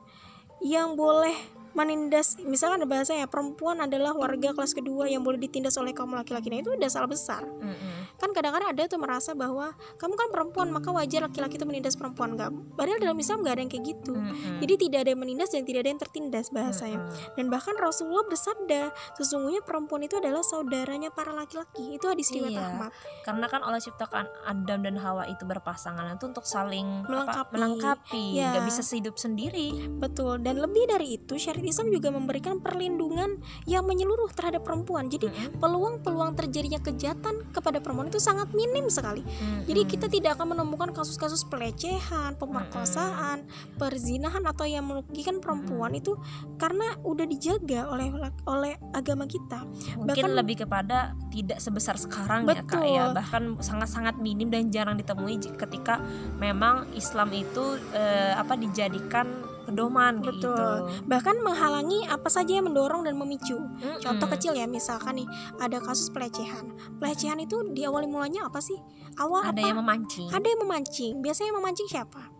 yang 0.61 0.93
boleh 0.93 1.35
menindas 1.73 2.37
misalkan 2.39 2.79
ada 2.79 2.87
bahasanya 2.87 3.25
perempuan 3.25 3.77
adalah 3.77 4.13
warga 4.13 4.53
kelas 4.53 4.71
kedua 4.71 5.05
yang 5.05 5.21
boleh 5.21 5.37
ditindas 5.37 5.75
oleh 5.75 5.91
kaum 5.91 6.09
laki-laki 6.09 6.47
nah 6.47 6.59
itu 6.59 6.71
udah 6.71 6.87
salah 6.87 7.05
besar 7.05 7.41
Mm-mm. 7.43 8.15
kan 8.15 8.29
kadang-kadang 8.29 8.69
ada 8.69 8.81
tuh 8.85 8.97
merasa 8.97 9.33
bahwa 9.33 9.69
kamu 9.97 10.13
kan 10.13 10.27
perempuan 10.29 10.67
maka 10.69 10.89
wajar 10.89 11.25
laki-laki 11.25 11.57
itu 11.57 11.65
menindas 11.65 11.93
perempuan 11.93 12.33
nggak 12.33 12.49
padahal 12.73 12.97
dalam 12.97 13.17
Islam 13.17 13.41
nggak 13.41 13.53
ada 13.53 13.61
yang 13.61 13.71
kayak 13.71 13.85
gitu 13.89 14.13
Mm-mm. 14.13 14.61
jadi 14.61 14.73
tidak 14.79 14.99
ada 15.01 15.09
yang 15.11 15.21
menindas 15.21 15.49
dan 15.49 15.63
tidak 15.63 15.81
ada 15.81 15.89
yang 15.89 16.01
tertindas 16.01 16.45
bahasanya 16.49 16.99
Mm-mm. 17.01 17.33
dan 17.35 17.45
bahkan 17.49 17.75
Rasulullah 17.75 18.23
bersabda 18.23 18.81
sesungguhnya 19.17 19.61
perempuan 19.61 20.01
itu 20.01 20.15
adalah 20.15 20.41
saudaranya 20.41 21.09
para 21.09 21.33
laki-laki 21.33 21.97
itu 21.97 22.05
hadis 22.05 22.29
riwayat 22.29 22.51
Iya. 22.53 22.69
Ahmad 22.69 22.91
karena 23.23 23.45
kan 23.47 23.61
Allah 23.61 23.79
ciptakan 23.79 24.29
Adam 24.45 24.79
dan 24.81 24.95
Hawa 24.95 25.25
itu 25.25 25.41
berpasangan 25.43 26.05
itu 26.13 26.25
untuk 26.27 26.45
saling 26.45 27.01
apa, 27.01 27.09
Melengkapi. 27.09 27.53
melengkapi 27.55 28.25
Iya. 28.37 28.49
nggak 28.53 28.65
bisa 28.67 28.81
sehidup 28.81 29.15
sendiri 29.15 29.89
Betul, 29.95 30.37
dan 30.39 30.59
lebih 30.59 30.85
dari 30.85 31.15
itu, 31.15 31.33
syariat 31.33 31.62
Islam 31.67 31.89
juga 31.91 32.09
memberikan 32.11 32.59
perlindungan 32.59 33.39
yang 33.65 33.87
menyeluruh 33.87 34.29
terhadap 34.31 34.63
perempuan. 34.67 35.07
Jadi, 35.07 35.31
peluang-peluang 35.57 36.35
terjadinya 36.35 36.79
kejahatan 36.79 37.49
kepada 37.51 37.79
perempuan 37.79 38.11
itu 38.11 38.19
sangat 38.19 38.51
minim 38.51 38.87
sekali. 38.87 39.23
Jadi, 39.65 39.81
kita 39.87 40.07
tidak 40.07 40.39
akan 40.39 40.57
menemukan 40.57 40.91
kasus-kasus 40.91 41.47
pelecehan, 41.47 42.35
pemerkosaan, 42.35 43.47
perzinahan 43.77 44.43
atau 44.45 44.65
yang 44.67 44.85
merugikan 44.85 45.39
perempuan 45.39 45.95
itu 45.95 46.15
karena 46.59 46.95
udah 47.03 47.25
dijaga 47.27 47.89
oleh 47.89 48.07
oleh 48.47 48.73
agama 48.93 49.25
kita. 49.25 49.65
mungkin 49.99 50.07
bahkan- 50.07 50.35
lebih 50.35 50.55
kepada 50.65 51.13
tidak 51.33 51.59
sebesar 51.61 51.95
sekarang 51.97 52.45
ya 52.45 52.61
kak 52.63 52.81
Betul. 52.81 52.95
ya 52.95 53.03
bahkan 53.13 53.43
sangat-sangat 53.59 54.15
minim 54.21 54.49
dan 54.49 54.69
jarang 54.69 54.95
ditemui 54.97 55.39
ketika 55.41 55.99
memang 56.37 56.87
Islam 56.93 57.29
itu 57.33 57.77
eh, 57.93 58.33
apa 58.37 58.53
dijadikan 58.57 59.52
pedoman 59.65 60.19
kayak 60.19 60.37
Betul. 60.39 60.53
gitu 60.53 60.65
Bahkan 61.07 61.35
menghalangi 61.41 62.05
apa 62.07 62.27
saja 62.27 62.59
yang 62.59 62.67
mendorong 62.71 63.07
dan 63.07 63.15
memicu. 63.15 63.57
Mm-mm. 63.57 63.99
Contoh 64.03 64.27
kecil 64.35 64.53
ya, 64.55 64.67
misalkan 64.67 65.23
nih 65.23 65.27
ada 65.59 65.79
kasus 65.79 66.11
pelecehan. 66.11 66.71
Pelecehan 66.99 67.39
itu 67.39 67.63
di 67.71 67.87
awal 67.87 68.05
mulanya 68.07 68.47
apa 68.47 68.59
sih? 68.59 68.77
Awal 69.17 69.53
ada 69.53 69.61
apa? 69.61 69.69
yang 69.69 69.77
memancing 69.77 70.27
ada 70.33 70.47
yang 70.49 70.61
memancing 70.65 71.13
biasanya 71.21 71.53
yang 71.53 71.59
memancing 71.61 71.89
siapa 71.89 72.32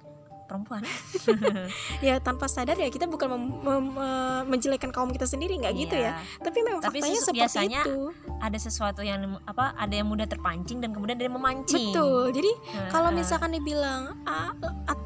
perempuan. 0.54 0.86
Ya 2.00 2.20
tanpa 2.20 2.46
sadar 2.46 2.76
ya 2.76 2.86
kita 2.88 3.08
bukan 3.08 3.26
mem- 3.32 3.58
mem- 3.60 3.96
menjelekkan 4.46 4.92
kaum 4.92 5.10
kita 5.10 5.26
sendiri 5.26 5.58
nggak 5.58 5.74
gitu 5.74 5.96
ya. 5.96 6.14
Iya. 6.14 6.14
tapi 6.38 6.58
memang 6.62 6.82
Tapi 6.84 7.00
faktanya 7.00 7.18
seperti 7.18 7.38
biasanya 7.40 7.82
itu. 7.82 7.98
ada 8.38 8.58
sesuatu 8.60 9.02
yang 9.02 9.22
apa 9.46 9.72
ada 9.74 9.94
yang 9.94 10.06
mudah 10.06 10.28
terpancing 10.28 10.78
dan 10.78 10.92
kemudian 10.92 11.16
ada 11.16 11.26
yang 11.26 11.34
memancing. 11.34 11.90
Betul. 11.90 12.30
Jadi 12.32 12.52
Heeh. 12.52 12.90
kalau 12.90 13.10
misalkan 13.10 13.50
dibilang 13.52 14.14
ah, 14.24 14.52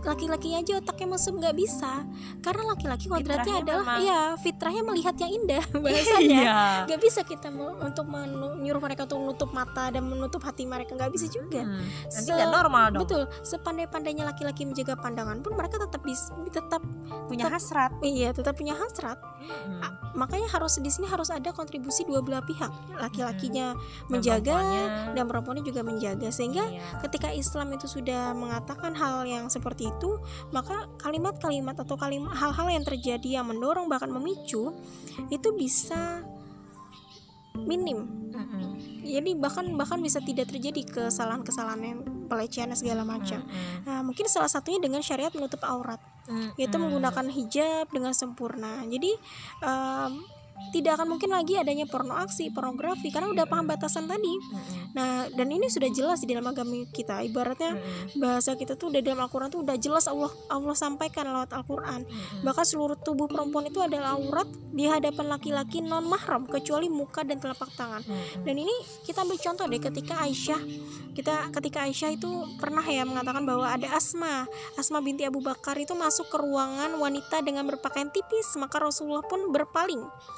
laki-laki 0.04 0.52
aja 0.52 0.82
otaknya 0.82 1.08
mesum 1.10 1.38
nggak 1.38 1.56
bisa. 1.56 2.04
Karena 2.42 2.64
laki-laki 2.68 3.06
kodratnya 3.08 3.56
adalah 3.62 3.86
memang- 3.86 4.04
ya 4.04 4.20
fitrahnya 4.36 4.84
melihat 4.84 5.16
yang 5.16 5.32
indah 5.34 5.64
bahasanya. 5.86 6.42
Iya. 6.42 6.60
Nggak 6.90 7.00
bisa 7.00 7.22
kita 7.22 7.48
me- 7.48 7.78
untuk 7.78 8.04
menyuruh 8.04 8.82
mereka 8.82 9.06
untuk 9.06 9.22
menutup 9.22 9.50
mata 9.54 9.94
dan 9.94 10.04
menutup 10.04 10.42
hati 10.42 10.66
mereka 10.66 10.92
nggak 10.92 11.14
bisa 11.14 11.30
juga. 11.30 11.62
Hmm, 11.62 11.78
nanti 12.10 12.26
Se- 12.26 12.34
nggak 12.34 12.50
normal 12.50 12.86
dong. 12.92 13.02
betul. 13.06 13.24
Sepandai-pandainya 13.46 14.26
laki-laki 14.26 14.66
menjaga 14.66 14.98
pandangan 14.98 15.37
pun 15.40 15.54
mereka 15.56 15.78
tetap 15.78 16.02
bis, 16.02 16.30
tetap 16.50 16.82
punya 17.28 17.48
hasrat. 17.48 17.92
iya 18.02 18.32
tetap 18.32 18.56
punya 18.56 18.74
hasrat. 18.76 19.18
Hmm. 19.18 19.80
A- 19.84 19.96
makanya 20.18 20.50
harus 20.50 20.82
di 20.82 20.90
sini 20.90 21.06
harus 21.06 21.30
ada 21.30 21.54
kontribusi 21.54 22.02
dua 22.04 22.26
belah 22.26 22.42
pihak. 22.42 22.70
Laki-lakinya 22.98 23.78
Dan 23.78 24.10
menjaga 24.10 24.58
dan 25.14 25.24
perempuannya 25.30 25.62
juga 25.62 25.86
menjaga. 25.86 26.34
Sehingga 26.34 26.66
Iya. 26.68 27.06
ketika 27.06 27.30
Islam 27.32 27.78
itu 27.78 27.86
sudah 27.86 28.34
mengatakan 28.34 28.98
hal 28.98 29.24
yang 29.30 29.46
seperti 29.48 29.94
itu 29.94 30.18
maka 30.50 30.90
kalimat-kalimat 30.98 31.78
atau 31.78 31.96
kalimat 31.96 32.34
hal-hal 32.34 32.68
yang 32.74 32.84
terjadi 32.84 33.42
yang 33.42 33.46
mendorong 33.48 33.86
bahkan 33.86 34.10
memicu 34.10 34.74
itu 35.30 35.50
bisa 35.54 36.26
minim. 37.58 38.06
Mm-mm. 38.38 38.78
jadi 39.02 39.34
bahkan 39.34 39.74
bahkan 39.80 39.98
bisa 39.98 40.22
tidak 40.22 40.52
terjadi 40.52 40.84
kesalahan-kesalahan 40.86 41.82
yang 41.82 42.00
pelecehan 42.28 42.70
dan 42.70 42.78
segala 42.78 43.02
macam 43.08 43.42
Mm-mm. 43.42 43.88
nah 43.88 44.04
mungkin 44.04 44.28
salah 44.28 44.52
satunya 44.52 44.84
dengan 44.84 45.02
syariat 45.02 45.34
menutup 45.34 45.64
aurat 45.64 46.00
yaitu 46.60 46.76
Mm-mm. 46.76 46.92
menggunakan 46.92 47.28
hijab 47.32 47.88
dengan 47.88 48.12
sempurna. 48.12 48.84
Jadi 48.84 49.16
em, 49.64 50.12
tidak 50.72 51.00
akan 51.00 51.16
mungkin 51.16 51.32
lagi 51.32 51.56
adanya 51.56 51.88
porno 51.88 52.16
aksi, 52.18 52.52
pornografi 52.52 53.10
karena 53.10 53.32
udah 53.32 53.46
paham 53.48 53.66
batasan 53.70 54.06
tadi. 54.06 54.34
Nah 54.94 55.30
dan 55.32 55.48
ini 55.48 55.72
sudah 55.72 55.88
jelas 55.94 56.24
di 56.24 56.34
dalam 56.34 56.48
agama 56.50 56.84
kita. 56.92 57.24
Ibaratnya 57.24 57.80
bahasa 58.20 58.58
kita 58.58 58.76
tuh 58.76 58.92
udah 58.92 59.02
dalam 59.02 59.22
Al-Quran 59.24 59.50
tuh 59.54 59.62
udah 59.64 59.78
jelas 59.80 60.06
Allah 60.10 60.32
Allah 60.52 60.76
sampaikan 60.76 61.30
lewat 61.30 61.56
Al-Quran. 61.56 62.04
Bahkan 62.44 62.66
seluruh 62.68 62.98
tubuh 63.00 63.30
perempuan 63.32 63.70
itu 63.70 63.80
adalah 63.80 64.20
aurat 64.20 64.48
di 64.74 64.86
hadapan 64.86 65.26
laki-laki 65.32 65.82
non 65.82 66.06
mahram 66.06 66.46
kecuali 66.46 66.92
muka 66.92 67.24
dan 67.24 67.40
telapak 67.40 67.72
tangan. 67.74 68.04
Dan 68.44 68.56
ini 68.60 68.74
kita 69.08 69.24
ambil 69.24 69.40
contoh 69.40 69.66
deh 69.66 69.82
ketika 69.82 70.20
Aisyah 70.26 70.62
kita 71.16 71.50
ketika 71.50 71.88
Aisyah 71.88 72.14
itu 72.14 72.30
pernah 72.62 72.86
ya 72.86 73.02
mengatakan 73.08 73.48
bahwa 73.48 73.66
ada 73.66 73.90
Asma. 73.96 74.46
Asma 74.78 75.02
binti 75.02 75.26
Abu 75.26 75.42
Bakar 75.42 75.80
itu 75.80 75.98
masuk 75.98 76.30
ke 76.30 76.38
ruangan 76.38 76.94
wanita 77.00 77.42
dengan 77.42 77.66
berpakaian 77.66 78.12
tipis 78.12 78.54
maka 78.60 78.78
Rasulullah 78.82 79.26
pun 79.26 79.50
berpaling 79.50 80.04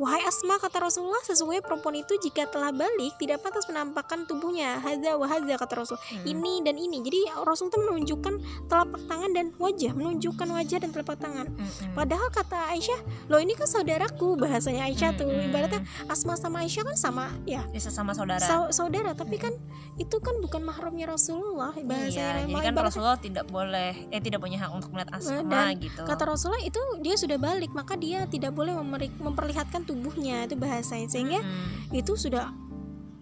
Wahai 0.00 0.24
Asma 0.24 0.56
kata 0.56 0.80
Rasulullah 0.80 1.20
sesungguhnya 1.20 1.60
perempuan 1.60 1.92
itu 1.94 2.16
jika 2.18 2.48
telah 2.48 2.72
balik 2.72 3.12
tidak 3.14 3.38
pantas 3.38 3.68
menampakkan 3.68 4.24
tubuhnya 4.24 4.80
hadza 4.80 5.12
wa 5.12 5.26
hadza 5.26 5.54
kata 5.54 5.74
Rasul 5.76 6.00
Mm-mm. 6.00 6.24
ini 6.24 6.52
dan 6.60 6.74
ini 6.74 6.98
jadi 7.00 7.20
Rasul 7.38 7.68
itu 7.68 7.76
menunjukkan 7.78 8.34
telapak 8.66 9.04
tangan 9.04 9.30
dan 9.30 9.52
wajah 9.54 9.92
menunjukkan 9.92 10.48
wajah 10.48 10.78
dan 10.78 10.90
telapak 10.90 11.16
tangan 11.16 11.46
Mm-mm. 11.50 11.92
Padahal 11.92 12.28
kata 12.30 12.72
Aisyah, 12.72 12.96
loh 13.26 13.38
ini 13.38 13.52
kan 13.52 13.66
saudaraku 13.66 14.34
bahasanya 14.36 14.86
Aisyah 14.86 15.10
tuh. 15.14 15.28
Mm-mm. 15.28 15.46
Ibaratnya 15.46 15.80
Asma 16.06 16.32
sama 16.34 16.64
Aisyah 16.64 16.82
kan 16.82 16.96
sama 16.96 17.24
ya 17.44 17.60
Ya, 17.68 17.78
sesama 17.78 18.10
saudara 18.10 18.40
sau- 18.40 18.72
saudara, 18.72 19.12
tapi 19.12 19.36
kan 19.36 19.52
itu 19.94 20.16
kan 20.16 20.32
bukan 20.38 20.62
mahramnya 20.62 21.10
Rasulullah 21.10 21.70
Iya, 21.72 21.84
bahasanya. 21.84 22.24
jadi 22.32 22.40
Emang 22.42 22.62
kan 22.62 22.72
ibaratnya 22.72 22.88
Rasulullah 22.88 23.18
tidak 23.18 23.44
boleh 23.46 23.92
eh 24.08 24.18
tidak 24.18 24.40
punya 24.40 24.56
hak 24.58 24.70
untuk 24.72 24.88
melihat 24.90 25.12
asma 25.12 25.44
Dan 25.44 25.76
gitu. 25.78 26.02
Kata 26.02 26.22
Rasulullah 26.26 26.62
itu 26.62 26.80
dia 26.98 27.14
sudah 27.14 27.36
balik, 27.36 27.68
maka 27.70 27.94
dia 27.94 28.24
tidak 28.24 28.50
boleh 28.50 28.72
memperlihatkan 29.18 29.84
tubuhnya 29.90 30.46
itu 30.46 30.54
bahasanya 30.54 31.10
sehingga 31.10 31.42
Mm-mm. 31.42 31.98
itu 31.98 32.14
sudah 32.14 32.54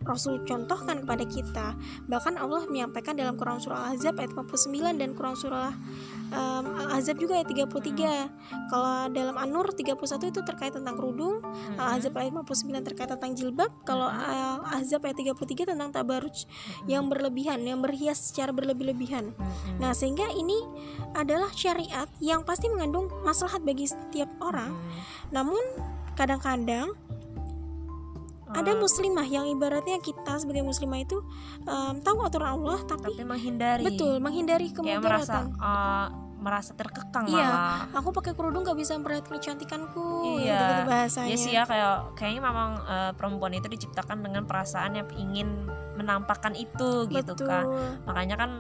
Rasul 0.09 0.41
contohkan 0.49 1.05
kepada 1.05 1.25
kita. 1.29 1.67
Bahkan 2.09 2.41
Allah 2.41 2.65
menyampaikan 2.65 3.13
dalam 3.13 3.37
Quran 3.37 3.61
surah 3.61 3.93
Al-Ahzab 3.93 4.17
ayat 4.17 4.33
59 4.33 4.97
dan 4.97 5.13
Quran 5.13 5.37
surah 5.37 5.73
um, 6.33 6.65
Al-Ahzab 6.89 7.21
juga 7.21 7.37
ayat 7.37 7.53
33. 7.53 8.73
Kalau 8.73 9.13
dalam 9.13 9.37
An-Nur 9.37 9.69
31 9.77 10.33
itu 10.33 10.41
terkait 10.41 10.73
tentang 10.73 10.97
kerudung, 10.97 11.45
Mm-mm. 11.45 11.77
Al-Ahzab 11.77 12.17
ayat 12.17 12.33
59 12.33 12.89
terkait 12.89 13.09
tentang 13.13 13.37
jilbab, 13.37 13.71
kalau 13.85 14.09
Al-Ahzab 14.09 15.05
ayat 15.05 15.21
33 15.21 15.77
tentang 15.77 15.93
tabaruj 15.93 16.49
yang 16.89 17.13
berlebihan, 17.13 17.61
yang 17.69 17.85
berhias 17.85 18.33
secara 18.33 18.51
berlebih-lebihan. 18.57 19.37
Nah, 19.77 19.93
sehingga 19.93 20.25
ini 20.33 20.57
adalah 21.13 21.53
syariat 21.53 22.09
yang 22.25 22.49
pasti 22.49 22.73
mengandung 22.73 23.13
maslahat 23.29 23.61
bagi 23.61 23.85
setiap 23.85 24.33
orang. 24.41 24.73
Mm. 24.73 25.01
Namun 25.37 25.65
kadang-kadang 26.19 26.91
ada 28.49 28.73
Eh, 28.73 28.81
muslimah 28.81 29.23
yang 29.23 29.45
ibaratnya 29.47 30.01
kita 30.01 30.41
sebagai 30.41 30.65
muslimah 30.65 30.99
itu 30.99 31.21
em, 31.63 32.01
tahu 32.01 32.25
aturan 32.25 32.57
Allah 32.57 32.81
tapi, 32.83 33.13
tapi 33.13 33.23
menghindari 33.23 33.85
betul 33.85 34.17
menghindari 34.19 34.73
kayak 34.73 34.99
merasa 34.99 35.45
kemudaratan. 35.45 35.45
eh, 35.53 36.07
merasa 36.39 36.71
terkekang 36.73 37.27
Iya. 37.29 37.45
malah 37.45 37.99
Aku 37.99 38.09
pakai 38.09 38.33
kerudung 38.33 38.63
gak 38.63 38.79
bisa 38.79 38.95
memperlihatkan 38.95 39.37
kecantikanku. 39.37 40.39
Iya. 40.39 40.55
gitu 40.57 40.75
bahasanya. 40.87 41.29
ya 41.29 41.37
sih 41.37 41.53
ya 41.53 41.63
kayak 41.63 42.17
kayaknya 42.17 42.43
memang 42.43 42.71
eh, 42.81 43.13
perempuan 43.13 43.53
itu 43.53 43.69
diciptakan 43.69 44.23
dengan 44.23 44.43
perasaan 44.43 44.97
yang 44.97 45.09
ingin 45.13 45.49
menampakkan 45.95 46.55
itu 46.55 47.05
gitu 47.07 47.35
Betul. 47.35 47.47
kan 47.47 47.65
makanya 48.07 48.39
kan 48.39 48.51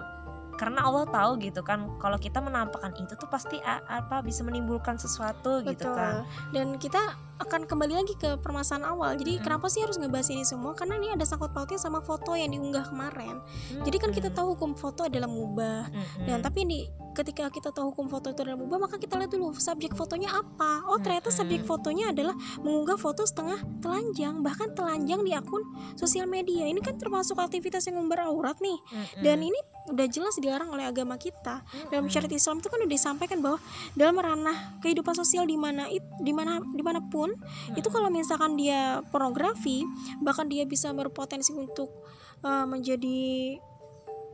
karena 0.58 0.82
Allah 0.82 1.06
tahu 1.06 1.38
gitu 1.38 1.62
kan 1.62 1.86
kalau 2.02 2.18
kita 2.18 2.42
menampakkan 2.42 2.90
itu 2.98 3.14
tuh 3.14 3.30
pasti 3.30 3.62
apa 3.64 4.20
bisa 4.26 4.42
menimbulkan 4.42 4.98
sesuatu 4.98 5.62
gitu 5.62 5.86
Betul. 5.86 5.94
kan 5.94 6.14
Dan 6.50 6.76
kita 6.82 6.98
akan 7.38 7.70
kembali 7.70 7.94
lagi 7.94 8.14
ke 8.18 8.34
permasalahan 8.42 8.90
awal. 8.90 9.14
Jadi 9.14 9.38
Mm-mm. 9.38 9.46
kenapa 9.46 9.70
sih 9.70 9.80
harus 9.86 9.94
ngebahas 9.94 10.28
ini 10.34 10.42
semua? 10.42 10.74
Karena 10.74 10.98
ini 10.98 11.14
ada 11.14 11.22
sangkut 11.22 11.54
pautnya 11.54 11.78
sama 11.78 12.02
foto 12.02 12.34
yang 12.34 12.50
diunggah 12.50 12.90
kemarin. 12.90 13.38
Jadi 13.86 13.96
kan 14.02 14.10
kita 14.10 14.34
tahu 14.34 14.58
hukum 14.58 14.74
foto 14.74 15.06
adalah 15.06 15.30
mubah. 15.30 15.86
Mm-mm. 15.86 16.26
Dan 16.26 16.42
tapi 16.42 16.66
di 16.66 16.80
ketika 17.14 17.50
kita 17.50 17.70
tahu 17.74 17.94
hukum 17.94 18.06
foto 18.06 18.30
itu 18.30 18.42
adalah 18.42 18.58
mubah, 18.58 18.78
maka 18.86 18.96
kita 18.98 19.18
lihat 19.18 19.30
dulu 19.30 19.54
subjek 19.54 19.94
fotonya 19.94 20.34
apa. 20.34 20.86
Oh, 20.86 20.98
ternyata 20.98 21.30
subjek 21.30 21.62
fotonya 21.66 22.10
adalah 22.10 22.34
mengunggah 22.62 22.98
foto 22.98 23.22
setengah 23.26 23.58
telanjang, 23.82 24.42
bahkan 24.42 24.74
telanjang 24.74 25.22
di 25.22 25.34
akun 25.34 25.62
sosial 25.94 26.26
media. 26.26 26.66
Ini 26.66 26.78
kan 26.82 26.98
termasuk 26.98 27.38
aktivitas 27.38 27.86
yang 27.86 28.02
mengumbar 28.02 28.26
aurat 28.30 28.58
nih. 28.58 28.78
Dan 29.22 29.42
ini 29.46 29.58
udah 29.88 30.06
jelas 30.08 30.36
dilarang 30.38 30.68
oleh 30.70 30.84
agama 30.84 31.16
kita. 31.16 31.64
Dalam 31.88 32.06
Mm-mm. 32.06 32.12
syariat 32.12 32.34
Islam 32.36 32.60
itu 32.60 32.68
kan 32.68 32.78
udah 32.84 32.92
disampaikan 32.92 33.38
bahwa 33.40 33.58
dalam 33.96 34.16
ranah 34.20 34.78
kehidupan 34.84 35.16
sosial 35.16 35.48
di 35.48 35.56
mana 35.56 35.88
di 36.20 36.32
mana 36.32 36.60
di 36.60 36.82
mana 36.84 37.00
pun 37.02 37.32
itu 37.74 37.88
kalau 37.88 38.12
misalkan 38.12 38.54
dia 38.54 39.00
pornografi 39.08 39.82
bahkan 40.20 40.46
dia 40.46 40.68
bisa 40.68 40.92
berpotensi 40.92 41.56
untuk 41.56 41.88
uh, 42.44 42.68
menjadi 42.68 43.58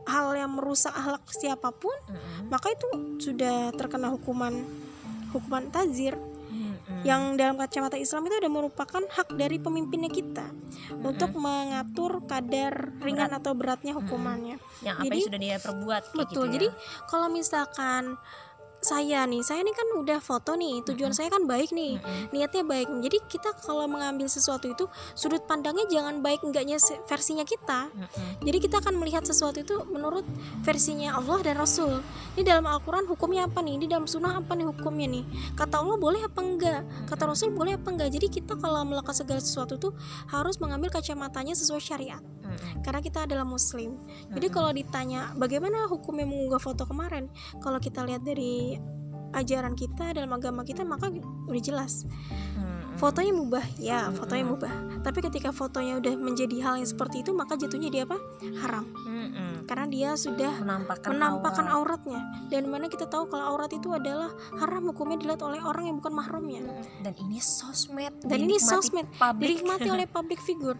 hal 0.05 0.37
yang 0.37 0.53
merusak 0.53 0.93
akhlak 0.93 1.25
siapa 1.33 1.73
pun 1.73 1.95
Mm-mm. 2.05 2.53
maka 2.53 2.69
itu 2.69 2.87
sudah 3.17 3.73
terkena 3.73 4.13
hukuman 4.13 4.53
hukuman 5.35 5.67
tazir. 5.67 6.15
Yang 7.05 7.37
dalam 7.37 7.55
kacamata 7.55 7.95
Islam 7.95 8.25
itu 8.25 8.35
udah 8.41 8.51
merupakan 8.51 9.03
hak 9.05 9.37
dari 9.37 9.61
pemimpinnya 9.61 10.09
kita 10.09 10.49
Mm-mm. 10.49 11.05
untuk 11.05 11.37
mengatur 11.37 12.25
kadar 12.25 12.97
ringan 12.99 13.29
atau 13.29 13.53
beratnya 13.53 13.93
hukumannya 13.93 14.57
yang 14.81 14.97
apa 14.97 15.05
jadi- 15.05 15.13
yang 15.13 15.27
sudah 15.29 15.41
dia 15.41 15.57
perbuat 15.61 16.03
kayak 16.09 16.17
Betul. 16.17 16.33
gitu 16.33 16.41
ya. 16.41 16.53
Jadi 16.55 16.67
kalau 17.05 17.27
misalkan 17.29 18.03
saya 18.85 19.25
nih, 19.25 19.41
saya 19.41 19.65
nih 19.65 19.73
kan 19.73 19.87
udah 19.97 20.21
foto 20.21 20.53
nih, 20.53 20.85
tujuan 20.85 21.09
saya 21.09 21.33
kan 21.33 21.49
baik 21.49 21.73
nih, 21.73 21.97
niatnya 22.29 22.61
baik. 22.61 22.85
Jadi 23.01 23.17
kita 23.25 23.57
kalau 23.57 23.89
mengambil 23.89 24.29
sesuatu 24.29 24.69
itu 24.69 24.85
sudut 25.17 25.41
pandangnya 25.49 25.89
jangan 25.89 26.21
baik 26.21 26.45
enggaknya 26.45 26.77
versinya 27.09 27.41
kita. 27.41 27.89
Jadi 28.45 28.57
kita 28.61 28.77
akan 28.85 29.01
melihat 29.01 29.25
sesuatu 29.25 29.57
itu 29.57 29.73
menurut 29.89 30.21
versinya 30.61 31.17
Allah 31.17 31.41
dan 31.41 31.57
Rasul. 31.57 32.05
Ini 32.37 32.45
dalam 32.45 32.69
Al-Quran 32.69 33.09
hukumnya 33.09 33.49
apa 33.49 33.65
nih? 33.65 33.81
Di 33.81 33.87
dalam 33.89 34.05
sunnah 34.05 34.37
apa 34.37 34.53
nih 34.53 34.69
hukumnya 34.69 35.09
nih? 35.09 35.25
Kata 35.57 35.81
Allah 35.81 35.97
boleh 35.97 36.21
apa 36.21 36.39
enggak? 36.45 36.81
Kata 37.09 37.25
Rasul 37.25 37.49
boleh 37.57 37.81
apa 37.81 37.89
enggak? 37.89 38.13
Jadi 38.13 38.27
kita 38.29 38.53
kalau 38.61 38.85
melakukan 38.85 39.17
segala 39.17 39.41
sesuatu 39.41 39.81
tuh 39.81 39.97
harus 40.29 40.61
mengambil 40.61 40.93
kacamatanya 40.93 41.57
sesuai 41.57 41.81
syariat 41.81 42.21
karena 42.83 42.99
kita 43.01 43.25
adalah 43.25 43.43
muslim. 43.47 43.97
Jadi 44.31 44.47
kalau 44.53 44.71
ditanya 44.71 45.33
bagaimana 45.35 45.89
hukumnya 45.89 46.27
mengunggah 46.27 46.61
foto 46.61 46.83
kemarin, 46.85 47.27
kalau 47.59 47.81
kita 47.81 48.05
lihat 48.05 48.21
dari 48.23 48.74
ajaran 49.35 49.75
kita 49.75 50.15
dalam 50.15 50.31
agama 50.31 50.63
kita 50.63 50.87
maka 50.87 51.11
udah 51.45 51.63
jelas. 51.63 52.07
Fotonya 52.95 53.35
mubah 53.35 53.65
ya 53.75 54.07
fotonya 54.15 54.47
mubah. 54.47 55.03
Tapi 55.03 55.19
ketika 55.19 55.51
fotonya 55.51 55.99
udah 55.99 56.15
menjadi 56.15 56.63
hal 56.63 56.79
yang 56.79 56.87
seperti 56.87 57.27
itu 57.27 57.35
maka 57.35 57.59
jatuhnya 57.59 57.91
dia 57.91 58.03
apa? 58.07 58.15
Haram. 58.63 58.87
Karena 59.67 59.85
dia 59.91 60.09
sudah 60.15 60.63
menampakkan 60.63 61.11
menampakkan 61.11 61.67
aurat. 61.67 61.99
auratnya. 61.99 62.21
Dan 62.47 62.71
mana 62.71 62.87
kita 62.87 63.11
tahu 63.11 63.27
kalau 63.27 63.57
aurat 63.57 63.67
itu 63.75 63.91
adalah 63.91 64.31
haram 64.55 64.87
hukumnya 64.87 65.19
dilihat 65.19 65.43
oleh 65.43 65.59
orang 65.59 65.91
yang 65.91 65.99
bukan 65.99 66.15
mahramnya. 66.15 66.63
Dan 67.03 67.13
ini 67.19 67.43
sosmed 67.43 68.15
dan 68.23 68.39
ini 68.39 68.55
sosmed 68.55 69.11
dinikmati 69.43 69.91
oleh 69.91 70.07
public 70.15 70.39
figure 70.39 70.79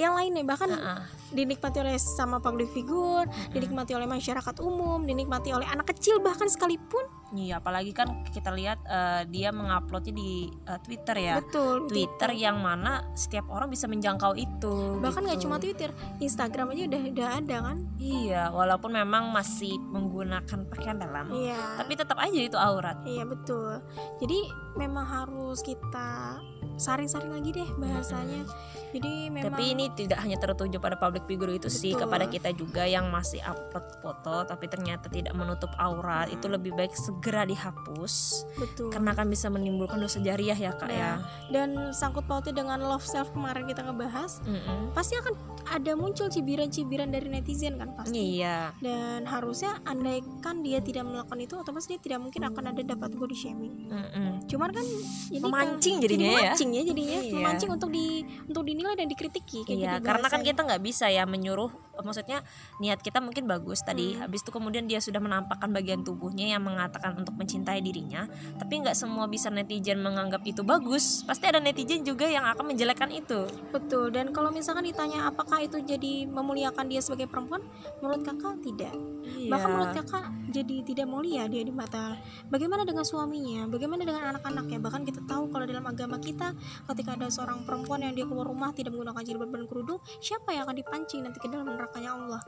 yang 0.00 0.16
lainnya 0.16 0.40
bahkan 0.42 0.72
Heeh. 0.72 1.00
dinikmati 1.30 1.78
oleh 1.78 2.00
sama 2.00 2.40
public 2.40 2.72
figure, 2.72 3.28
dinikmati 3.52 3.92
oleh 3.92 4.08
masyarakat 4.08 4.56
umum, 4.58 5.04
dinikmati 5.04 5.52
oleh 5.52 5.68
anak 5.68 5.92
kecil 5.92 6.18
bahkan 6.18 6.48
sekalipun. 6.48 7.04
Iya, 7.30 7.62
apalagi 7.62 7.94
kan 7.94 8.26
kita 8.26 8.50
lihat 8.50 8.82
eh, 8.82 9.22
dia 9.30 9.54
menguploadnya 9.54 10.10
di 10.10 10.50
eh, 10.50 10.80
Twitter 10.82 11.14
ya. 11.14 11.34
Betul. 11.38 11.86
Twitter 11.86 12.30
yang 12.34 12.58
mana 12.58 13.06
setiap 13.14 13.46
orang 13.46 13.70
bisa 13.70 13.86
menjangkau 13.86 14.34
itu. 14.34 14.98
Bahkan 14.98 15.20
nggak 15.22 15.38
gitu. 15.38 15.46
cuma 15.46 15.62
Twitter, 15.62 15.94
Instagram 16.18 16.74
aja 16.74 16.82
udah 16.90 17.02
udah 17.14 17.28
ada 17.38 17.56
kan? 17.62 17.78
Iya, 18.00 18.42
walaupun 18.50 18.90
memang 18.90 19.30
masih 19.30 19.78
menggunakan 19.78 20.66
pakaian 20.66 20.98
dalam, 20.98 21.30
Iya. 21.30 21.78
tapi 21.78 21.92
tetap 21.94 22.18
aja 22.18 22.40
itu 22.40 22.58
aurat. 22.58 22.98
Iya 23.06 23.22
betul. 23.22 23.78
Jadi 24.18 24.40
memang 24.74 25.06
harus 25.06 25.62
kita 25.62 26.40
saring-saring 26.80 27.30
lagi 27.30 27.50
deh 27.52 27.68
bahasanya. 27.76 28.42
Jadi 28.90 29.30
memang 29.30 29.54
Tapi 29.54 29.64
ini 29.70 29.86
tidak 29.94 30.18
hanya 30.18 30.34
tertuju 30.34 30.82
pada 30.82 30.98
public 30.98 31.22
figure 31.24 31.54
itu 31.54 31.70
sih, 31.70 31.94
Betul. 31.94 32.10
kepada 32.10 32.24
kita 32.26 32.50
juga 32.50 32.82
yang 32.82 33.06
masih 33.06 33.38
upload 33.44 33.86
foto 34.02 34.42
tapi 34.42 34.66
ternyata 34.66 35.06
tidak 35.06 35.30
menutup 35.30 35.70
aurat, 35.78 36.26
itu 36.26 36.50
lebih 36.50 36.74
baik 36.74 36.90
segera 36.90 37.46
dihapus 37.46 38.42
betul. 38.58 38.90
karena 38.90 39.14
akan 39.14 39.30
bisa 39.30 39.46
menimbulkan 39.46 39.94
dosa 39.94 40.18
jariah 40.18 40.56
ya 40.56 40.74
kak 40.74 40.90
ya. 40.90 41.22
Dan 41.52 41.94
sangkut 41.94 42.26
pautnya 42.26 42.50
dengan 42.50 42.82
love 42.82 43.06
self 43.06 43.30
kemarin 43.30 43.68
kita 43.68 43.86
ngebahas, 43.86 44.42
Mm-mm. 44.42 44.90
pasti 44.90 45.14
akan 45.14 45.38
ada 45.70 45.92
muncul 45.94 46.26
cibiran-cibiran 46.26 47.14
dari 47.14 47.30
netizen 47.30 47.78
kan 47.78 47.94
pasti. 47.94 48.42
Iya. 48.42 48.74
Dan 48.82 49.22
harusnya 49.22 49.78
andaikan 49.86 50.66
dia 50.66 50.82
tidak 50.82 51.06
melakukan 51.06 51.38
itu, 51.38 51.54
otomatis 51.54 51.86
dia 51.86 52.00
tidak 52.02 52.26
mungkin 52.26 52.42
akan 52.42 52.74
ada 52.74 52.82
dapat 52.82 53.14
body 53.14 53.36
shaming. 53.38 53.86
Mm-mm. 53.86 54.50
Cuman 54.50 54.74
kan 54.74 54.82
jadi 55.30 55.46
Memancing 55.46 55.94
kan- 56.00 56.02
jadinya 56.02 56.26
jadi 56.26 56.42
ya. 56.42 56.54
Memancing 56.70 56.78
ya 56.78 56.82
jadinya 56.86 57.18
Iya. 57.20 57.34
memancing 57.34 57.70
untuk 57.70 57.90
di 57.90 58.06
untuk 58.46 58.62
dinilai 58.62 58.94
dan 58.94 59.06
dikritiki 59.06 59.66
kayak 59.66 59.76
Iya, 59.76 59.92
gitu 59.98 60.06
karena 60.06 60.26
kan 60.30 60.40
kita 60.40 60.60
nggak 60.62 60.82
bisa 60.82 61.06
ya 61.10 61.26
menyuruh 61.26 61.70
maksudnya 62.04 62.44
niat 62.78 63.00
kita 63.00 63.18
mungkin 63.22 63.46
bagus 63.46 63.80
tadi. 63.84 64.16
Hmm. 64.16 64.26
habis 64.26 64.42
itu 64.42 64.50
kemudian 64.50 64.84
dia 64.88 64.98
sudah 64.98 65.18
menampakkan 65.22 65.70
bagian 65.70 66.02
tubuhnya 66.02 66.56
yang 66.56 66.62
mengatakan 66.64 67.16
untuk 67.16 67.36
mencintai 67.36 67.80
dirinya. 67.80 68.26
Tapi 68.58 68.84
nggak 68.84 68.96
semua 68.96 69.26
bisa 69.30 69.48
netizen 69.48 70.00
menganggap 70.02 70.42
itu 70.44 70.60
bagus. 70.64 71.22
Pasti 71.24 71.46
ada 71.46 71.60
netizen 71.62 72.02
juga 72.02 72.26
yang 72.26 72.44
akan 72.44 72.74
menjelekkan 72.74 73.10
itu. 73.12 73.46
Betul. 73.70 74.10
Dan 74.10 74.32
kalau 74.34 74.50
misalkan 74.50 74.86
ditanya 74.86 75.28
apakah 75.28 75.60
itu 75.62 75.80
jadi 75.82 76.26
memuliakan 76.28 76.88
dia 76.88 77.00
sebagai 77.04 77.28
perempuan? 77.30 77.62
Menurut 78.00 78.22
kakak 78.24 78.60
tidak. 78.64 78.94
Bahkan 79.30 79.68
Iya. 79.68 79.74
menurut 79.76 79.92
kakak 79.94 80.24
jadi 80.50 80.76
tidak 80.82 81.06
mulia 81.06 81.46
dia 81.46 81.62
di 81.62 81.70
mata. 81.70 82.18
Bagaimana 82.50 82.82
dengan 82.82 83.06
suaminya? 83.06 83.70
Bagaimana 83.70 84.02
dengan 84.02 84.34
anak-anaknya? 84.34 84.78
Bahkan 84.82 85.02
kita 85.06 85.20
tahu 85.24 85.48
kalau 85.54 85.64
dalam 85.64 85.86
agama 85.86 86.18
kita 86.18 86.52
ketika 86.90 87.14
ada 87.14 87.30
seorang 87.30 87.62
perempuan 87.62 88.02
yang 88.02 88.12
dia 88.12 88.26
keluar 88.26 88.50
rumah 88.50 88.74
tidak 88.74 88.92
menggunakan 88.96 89.22
jilbab 89.22 89.50
dan 89.54 89.64
kerudung 89.70 90.00
siapa 90.18 90.50
yang 90.50 90.66
akan 90.66 90.76
dipancing 90.76 91.22
nanti 91.22 91.38
ke 91.38 91.46
dalam 91.46 91.70
nerakanya 91.90 92.10
Allah. 92.14 92.40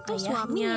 Itu 0.00 0.16
Ayahnya. 0.16 0.32
suaminya 0.32 0.76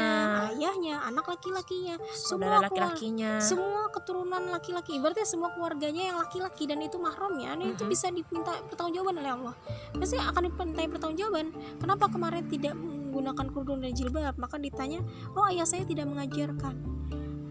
ayahnya 0.49 0.95
anak 1.01 1.25
laki-lakinya. 1.25 1.95
Semua 2.11 2.59
laki-lakinya. 2.61 3.31
semua 3.39 3.87
keturunan 3.89 4.43
laki-laki. 4.49 4.99
Berarti 4.99 5.23
semua 5.23 5.51
keluarganya 5.51 6.11
yang 6.11 6.17
laki-laki 6.17 6.63
dan 6.65 6.79
itu 6.79 6.95
mahramnya 6.97 7.55
dan 7.55 7.67
itu 7.69 7.83
Mhm. 7.83 7.89
bisa 7.89 8.07
diminta 8.09 8.51
pertanggungjawaban 8.67 9.15
oleh 9.17 9.31
Allah. 9.33 9.55
Pasti 9.93 10.15
akan 10.17 10.41
dimintai 10.45 10.87
pertanggungjawaban. 10.87 11.47
Kenapa 11.79 12.05
kemarin 12.09 12.43
tidak 12.45 12.75
menggunakan 12.75 13.45
kerudung 13.49 13.79
dan 13.79 13.91
jilbab? 13.91 14.35
Maka 14.35 14.55
ditanya 14.57 14.99
oh 15.33 15.47
ayah 15.47 15.63
saya 15.63 15.83
tidak 15.83 16.03
mengajarkan. 16.05 16.75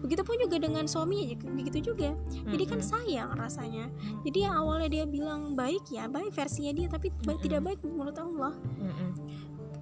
Begitupun 0.03 0.35
juga 0.37 0.59
dengan 0.59 0.83
suaminya 0.83 1.23
juga- 1.25 1.47
begitu 1.49 1.79
juga. 1.89 2.11
Jadi 2.29 2.63
kan 2.67 2.83
sayang 2.83 3.33
rasanya. 3.33 3.87
Mm. 3.87 4.19
jadi 4.21 4.39
yang 4.45 4.55
awalnya 4.57 4.89
dia 4.91 5.05
bilang 5.07 5.55
baik 5.55 5.87
ya 5.89 6.05
baik 6.05 6.29
versinya 6.29 6.69
dia 6.69 6.85
tapi 6.87 7.07
Mm-mm. 7.09 7.39
tidak 7.39 7.63
baik 7.63 7.79
menurut 7.81 8.13
Allah. 8.13 8.51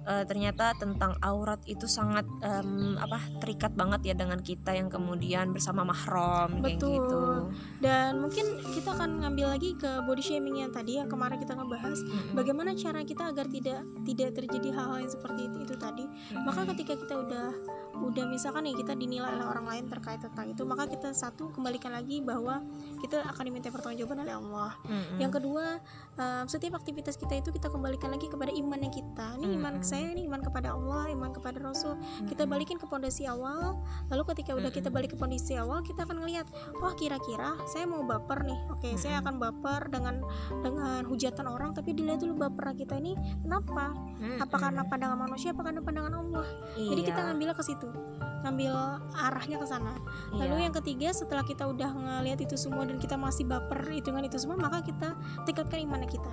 Eh, 0.02 0.26
ternyata 0.26 0.74
tentang 0.74 1.14
aurat 1.22 1.62
itu 1.62 1.86
sangat 1.86 2.26
em, 2.42 2.98
apa 2.98 3.22
terikat 3.38 3.70
banget 3.78 4.10
ya 4.10 4.14
dengan 4.18 4.42
kita 4.42 4.74
yang 4.74 4.90
kemudian 4.90 5.54
bersama 5.54 5.86
mahram 5.86 6.58
kayak 6.58 6.82
Betul. 6.82 6.90
gitu. 6.98 7.22
dan 7.78 8.18
mungkin 8.18 8.58
kita 8.74 8.98
akan 8.98 9.22
ngambil 9.22 9.54
lagi 9.54 9.78
ke 9.78 10.02
body 10.02 10.18
shaming 10.18 10.58
yang 10.58 10.74
tadi 10.74 10.98
yang 10.98 11.06
kemarin 11.06 11.38
kita 11.38 11.54
ngebahas 11.54 12.02
Mm-mm. 12.02 12.34
bagaimana 12.34 12.74
cara 12.74 13.06
kita 13.06 13.30
agar 13.30 13.46
tidak 13.46 13.86
tidak 14.02 14.30
terjadi 14.34 14.68
hal-hal 14.74 15.06
yang 15.06 15.12
seperti 15.12 15.40
itu, 15.46 15.58
itu 15.70 15.74
tadi 15.78 16.02
Mm-mm. 16.02 16.50
maka 16.50 16.60
ketika 16.74 16.98
kita 16.98 17.14
udah 17.22 17.48
udah 18.02 18.24
misalkan 18.26 18.66
nih 18.66 18.74
kita 18.74 18.98
dinilai 18.98 19.38
oleh 19.38 19.46
orang 19.46 19.66
lain 19.66 19.84
terkait 19.86 20.18
tentang 20.18 20.50
itu 20.50 20.62
maka 20.66 20.90
kita 20.90 21.14
satu 21.14 21.54
kembalikan 21.54 21.94
lagi 21.94 22.18
bahwa 22.18 22.60
kita 22.98 23.22
akan 23.22 23.42
diminta 23.46 23.70
pertanggungjawaban 23.70 24.26
oleh 24.26 24.34
Allah. 24.34 24.70
Mm-mm. 24.86 25.18
yang 25.22 25.30
kedua 25.30 25.78
eh, 26.18 26.44
setiap 26.50 26.82
aktivitas 26.82 27.14
kita 27.14 27.38
itu 27.38 27.54
kita 27.54 27.70
kembalikan 27.70 28.10
lagi 28.10 28.26
kepada 28.26 28.50
imannya 28.50 28.90
kita. 28.90 29.38
Ini 29.38 29.54
iman 29.58 29.78
Mm-mm. 29.78 29.86
saya 29.86 30.10
ini 30.10 30.26
iman 30.26 30.42
kepada 30.42 30.74
Allah 30.74 31.08
iman 31.14 31.30
kepada 31.30 31.62
Rasul. 31.62 31.96
Kita 32.26 32.44
Mm-mm. 32.44 32.52
balikin 32.52 32.76
ke 32.82 32.86
pondasi 32.90 33.24
awal 33.30 33.78
lalu 34.10 34.22
ketika 34.34 34.58
udah 34.58 34.70
kita 34.74 34.88
balik 34.90 35.14
ke 35.14 35.18
pondasi 35.18 35.54
awal 35.56 35.80
kita 35.86 36.02
akan 36.02 36.26
ngelihat 36.26 36.46
wah 36.82 36.92
kira-kira 36.98 37.54
saya 37.70 37.86
mau 37.86 38.02
baper 38.02 38.42
nih. 38.42 38.58
Oke 38.74 38.98
saya 38.98 39.18
Mm-mm. 39.18 39.22
akan 39.24 39.34
baper 39.38 39.80
dengan 39.88 40.14
dengan 40.62 41.02
hujatan 41.06 41.46
orang 41.46 41.70
tapi 41.72 41.94
dilihat 41.94 42.18
dulu 42.20 42.50
baper 42.50 42.74
kita 42.74 42.98
ini 42.98 43.14
kenapa? 43.44 43.94
Apa 44.42 44.56
karena 44.58 44.82
pandangan 44.86 45.18
manusia 45.18 45.54
apa 45.54 45.62
karena 45.62 45.80
pandangan 45.84 46.14
Allah? 46.18 46.46
Jadi 46.74 47.02
kita 47.04 47.20
Iya, 47.22 47.28
ngambilnya 47.30 47.54
ke 47.54 47.62
situ 47.62 47.91
ngambil 48.42 48.74
arahnya 49.14 49.56
ke 49.62 49.66
sana 49.70 49.94
lalu 50.34 50.58
iya. 50.58 50.64
yang 50.66 50.74
ketiga 50.74 51.08
setelah 51.14 51.46
kita 51.46 51.62
udah 51.62 51.90
ngelihat 51.94 52.42
itu 52.42 52.58
semua 52.58 52.82
dan 52.82 52.98
kita 52.98 53.14
masih 53.14 53.46
baper 53.46 53.86
itu 53.94 54.10
dengan 54.10 54.26
itu 54.26 54.34
semua 54.34 54.58
maka 54.58 54.82
kita 54.82 55.14
tingkatkan 55.46 55.78
imannya 55.86 56.10
kita 56.10 56.32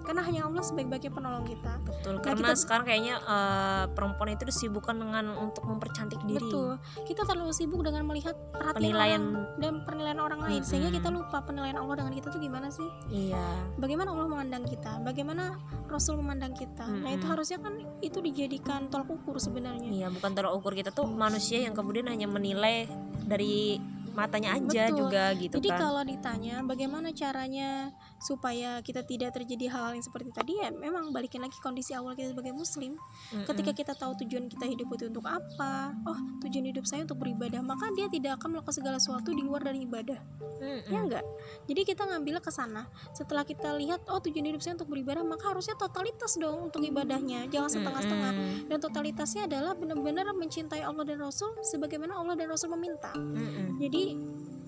karena 0.00 0.22
hanya 0.22 0.40
Allah 0.44 0.60
sebaik-baiknya 0.60 1.10
penolong 1.10 1.44
kita 1.44 1.72
betul 1.80 2.12
Nah, 2.12 2.22
karena 2.22 2.48
kita- 2.48 2.58
sekarang 2.58 2.84
kayaknya 2.84 3.14
eh, 3.18 3.84
perempuan 3.90 4.28
itu 4.30 4.44
disibukkan 4.44 4.94
dengan 4.94 5.24
untuk 5.34 5.62
mempercantik 5.62 6.20
diri. 6.22 6.40
betul 6.42 6.76
kita 7.04 7.22
terlalu 7.22 7.50
sibuk 7.50 7.80
dengan 7.80 8.02
melihat 8.04 8.34
perhatian 8.50 8.80
Penilaian 8.80 9.22
orang 9.22 9.58
dan 9.58 9.72
penilaian 9.82 10.18
orang 10.18 10.40
lain 10.40 10.60
sehingga 10.60 10.88
Mm-mm. 10.88 10.98
kita 10.98 11.08
lupa 11.10 11.38
penilaian 11.40 11.76
Allah 11.76 11.94
dengan 11.96 12.12
kita 12.12 12.28
tuh 12.28 12.40
gimana 12.40 12.68
sih 12.68 12.88
iya. 13.08 13.44
bagaimana 13.76 14.08
Allah 14.10 14.26
memandang 14.26 14.64
kita 14.64 14.92
bagaimana 15.00 15.56
Rasul 15.86 16.16
memandang 16.16 16.52
kita 16.52 16.86
nah 16.86 17.08
itu 17.08 17.24
harusnya 17.24 17.58
kan 17.58 17.72
itu 18.00 18.18
dijadikan 18.18 18.86
tolak 18.86 19.08
ukur 19.08 19.36
sebenarnya 19.36 19.90
Iya, 19.90 20.08
bukan 20.08 20.30
tolak 20.30 20.52
ukur 20.52 20.72
kita 20.72 20.90
tuh 20.90 21.04
manusia 21.04 21.60
yang 21.60 21.72
kemudian 21.72 22.06
hanya 22.06 22.24
menilai 22.24 22.86
dari 23.20 23.78
matanya 24.10 24.54
aja 24.54 24.90
Betul. 24.90 24.98
juga 25.00 25.24
gitu 25.34 25.54
Jadi 25.56 25.70
kan. 25.70 25.78
kalau 25.80 26.02
ditanya 26.02 26.56
bagaimana 26.62 27.08
caranya 27.10 27.94
supaya 28.20 28.84
kita 28.84 29.00
tidak 29.02 29.32
terjadi 29.32 29.72
hal-hal 29.72 29.96
yang 29.96 30.04
seperti 30.04 30.28
tadi 30.28 30.60
ya 30.60 30.68
memang 30.68 31.08
balikin 31.08 31.40
lagi 31.40 31.56
kondisi 31.64 31.96
awal 31.96 32.12
kita 32.12 32.36
sebagai 32.36 32.52
muslim. 32.52 33.00
Mm-mm. 33.32 33.48
Ketika 33.48 33.72
kita 33.72 33.92
tahu 33.96 34.12
tujuan 34.24 34.46
kita 34.46 34.68
hidup 34.68 34.92
itu 34.92 35.08
untuk 35.08 35.24
apa, 35.24 35.96
oh 36.04 36.18
tujuan 36.44 36.68
hidup 36.68 36.84
saya 36.84 37.08
untuk 37.08 37.24
beribadah, 37.24 37.64
maka 37.64 37.88
dia 37.96 38.12
tidak 38.12 38.36
akan 38.36 38.60
melakukan 38.60 38.76
segala 38.76 38.96
sesuatu 39.00 39.32
di 39.32 39.40
luar 39.40 39.64
dari 39.64 39.88
ibadah. 39.88 40.20
Mm-mm. 40.60 40.92
Ya 40.92 41.00
enggak? 41.00 41.24
Jadi 41.64 41.80
kita 41.88 42.04
ngambilnya 42.04 42.44
ke 42.44 42.52
sana. 42.52 42.84
Setelah 43.16 43.48
kita 43.48 43.72
lihat 43.80 44.04
oh 44.12 44.20
tujuan 44.20 44.52
hidup 44.52 44.60
saya 44.60 44.76
untuk 44.76 44.92
beribadah, 44.92 45.24
maka 45.24 45.56
harusnya 45.56 45.72
totalitas 45.80 46.36
dong 46.36 46.68
untuk 46.68 46.84
ibadahnya, 46.84 47.48
jangan 47.48 47.72
setengah-setengah. 47.72 48.32
Dan 48.68 48.78
totalitasnya 48.78 49.48
adalah 49.48 49.72
benar-benar 49.72 50.28
mencintai 50.36 50.84
Allah 50.84 51.08
dan 51.08 51.24
Rasul 51.24 51.56
sebagaimana 51.64 52.20
Allah 52.20 52.36
dan 52.36 52.52
Rasul 52.52 52.68
meminta. 52.76 53.16
Mm-mm. 53.16 53.80
Jadi 53.80 54.02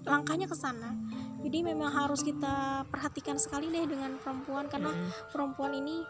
langkahnya 0.02 0.48
ke 0.48 0.56
sana. 0.56 0.96
Jadi 1.42 1.58
memang 1.66 1.90
harus 1.90 2.22
kita 2.22 2.86
perhatikan 2.88 3.36
sekali 3.36 3.68
deh 3.68 3.84
dengan 3.86 4.14
perempuan 4.22 4.70
karena 4.70 4.94
Mm-mm. 4.94 5.30
perempuan 5.34 5.74
ini 5.74 6.06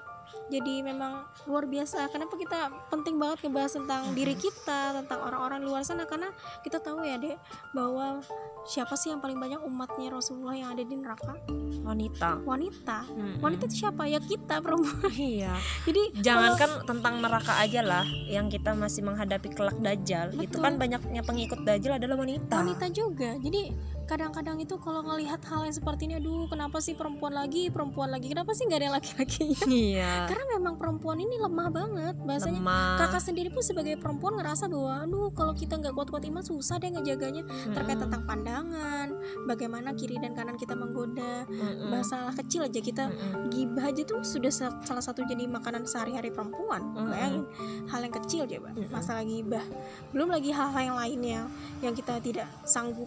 jadi 0.48 0.84
memang 0.84 1.24
luar 1.48 1.64
biasa. 1.64 2.08
Kenapa 2.12 2.36
kita 2.36 2.72
penting 2.88 3.16
banget 3.16 3.44
ngebahas 3.44 3.72
tentang 3.72 4.02
diri 4.12 4.36
kita, 4.36 4.96
tentang 5.00 5.20
orang-orang 5.24 5.60
luar 5.64 5.82
sana 5.84 6.04
karena 6.04 6.32
kita 6.64 6.80
tahu 6.80 7.04
ya, 7.04 7.16
Dek, 7.16 7.36
bahwa 7.72 8.20
siapa 8.68 8.96
sih 8.96 9.12
yang 9.12 9.20
paling 9.20 9.36
banyak 9.40 9.60
umatnya 9.64 10.12
Rasulullah 10.12 10.56
yang 10.56 10.70
ada 10.72 10.84
di 10.84 10.96
neraka? 10.96 11.36
wanita. 11.82 12.38
Wanita. 12.46 12.98
Mm-mm. 13.10 13.42
Wanita 13.42 13.66
itu 13.66 13.76
siapa? 13.84 14.06
Ya 14.06 14.22
kita 14.22 14.62
perempuan. 14.62 15.10
Iya. 15.12 15.52
Jadi 15.88 16.02
Jangankan 16.22 16.86
tentang 16.86 17.14
neraka 17.18 17.58
aja 17.58 17.80
lah, 17.82 18.06
yang 18.30 18.46
kita 18.46 18.70
masih 18.72 19.02
menghadapi 19.02 19.50
kelak 19.50 19.76
dajjal, 19.82 20.30
itu 20.36 20.56
Betul. 20.56 20.62
kan 20.62 20.72
banyaknya 20.78 21.22
pengikut 21.26 21.60
dajjal 21.66 21.98
adalah 21.98 22.16
wanita. 22.22 22.54
wanita 22.62 22.86
juga 22.94 23.34
jadi 23.42 23.74
kadang-kadang 24.04 24.58
itu 24.58 24.74
kalau 24.76 25.00
ngelihat 25.02 25.40
hal 25.44 25.62
yang 25.62 25.72
seperti 25.72 26.04
ini 26.04 26.16
aduh 26.16 26.44
kenapa 26.46 26.78
sih 26.78 26.92
perempuan 26.92 27.32
lagi 27.32 27.68
perempuan 27.68 28.08
lagi 28.08 28.26
kenapa 28.26 28.52
sih 28.52 28.64
nggak 28.64 28.76
ada 28.76 28.86
yang 28.86 28.96
laki-lakinya 28.96 29.60
Iya. 29.64 30.12
karena 30.30 30.44
memang 30.52 30.74
perempuan 30.76 31.16
ini 31.16 31.36
lemah 31.36 31.68
banget 31.68 32.14
bahasanya 32.18 32.58
Lemah. 32.58 32.98
kakak 32.98 33.22
sendiri 33.22 33.48
pun 33.48 33.60
sebagai 33.60 33.94
perempuan 33.96 34.34
ngerasa 34.34 34.66
bahwa 34.66 34.92
aduh 35.02 35.30
kalau 35.30 35.52
kita 35.52 35.76
nggak 35.76 35.92
kuat-kuat 35.92 36.22
iman 36.24 36.42
susah 36.42 36.76
deh 36.76 36.90
ngejaganya 36.90 37.42
terkait 37.68 37.94
Mm-mm. 37.94 38.04
tentang 38.04 38.22
pandangan 38.22 39.08
bagaimana 39.44 39.92
kiri 39.92 40.16
dan 40.16 40.32
kanan 40.32 40.54
kita 40.54 40.72
menggoda 40.72 41.46
Mm-mm. 41.46 41.88
masalah 41.88 42.34
kecil 42.34 42.62
aja 42.62 42.78
kita 42.78 43.08
Mm-mm. 43.08 43.48
gibah 43.48 43.86
aja 43.86 44.02
tuh 44.02 44.20
sudah 44.22 44.50
sa- 44.50 44.76
salah 44.82 45.00
satu 45.00 45.22
jadi 45.22 45.46
makanan 45.46 45.84
sehari-hari 45.84 46.28
perempuan 46.28 46.82
Mm-mm. 46.90 47.08
bayangin 47.08 47.44
hal 47.86 48.00
yang 48.00 48.14
kecil 48.14 48.42
coba 48.44 48.70
Mm-mm. 48.70 48.88
masalah 48.88 49.22
gibah 49.22 49.64
belum 50.10 50.28
lagi 50.28 50.50
hal-hal 50.50 50.82
yang 50.84 50.98
lainnya 50.98 51.40
yang 51.80 51.92
kita 51.92 52.18
tidak 52.18 52.48
sanggup 52.64 53.06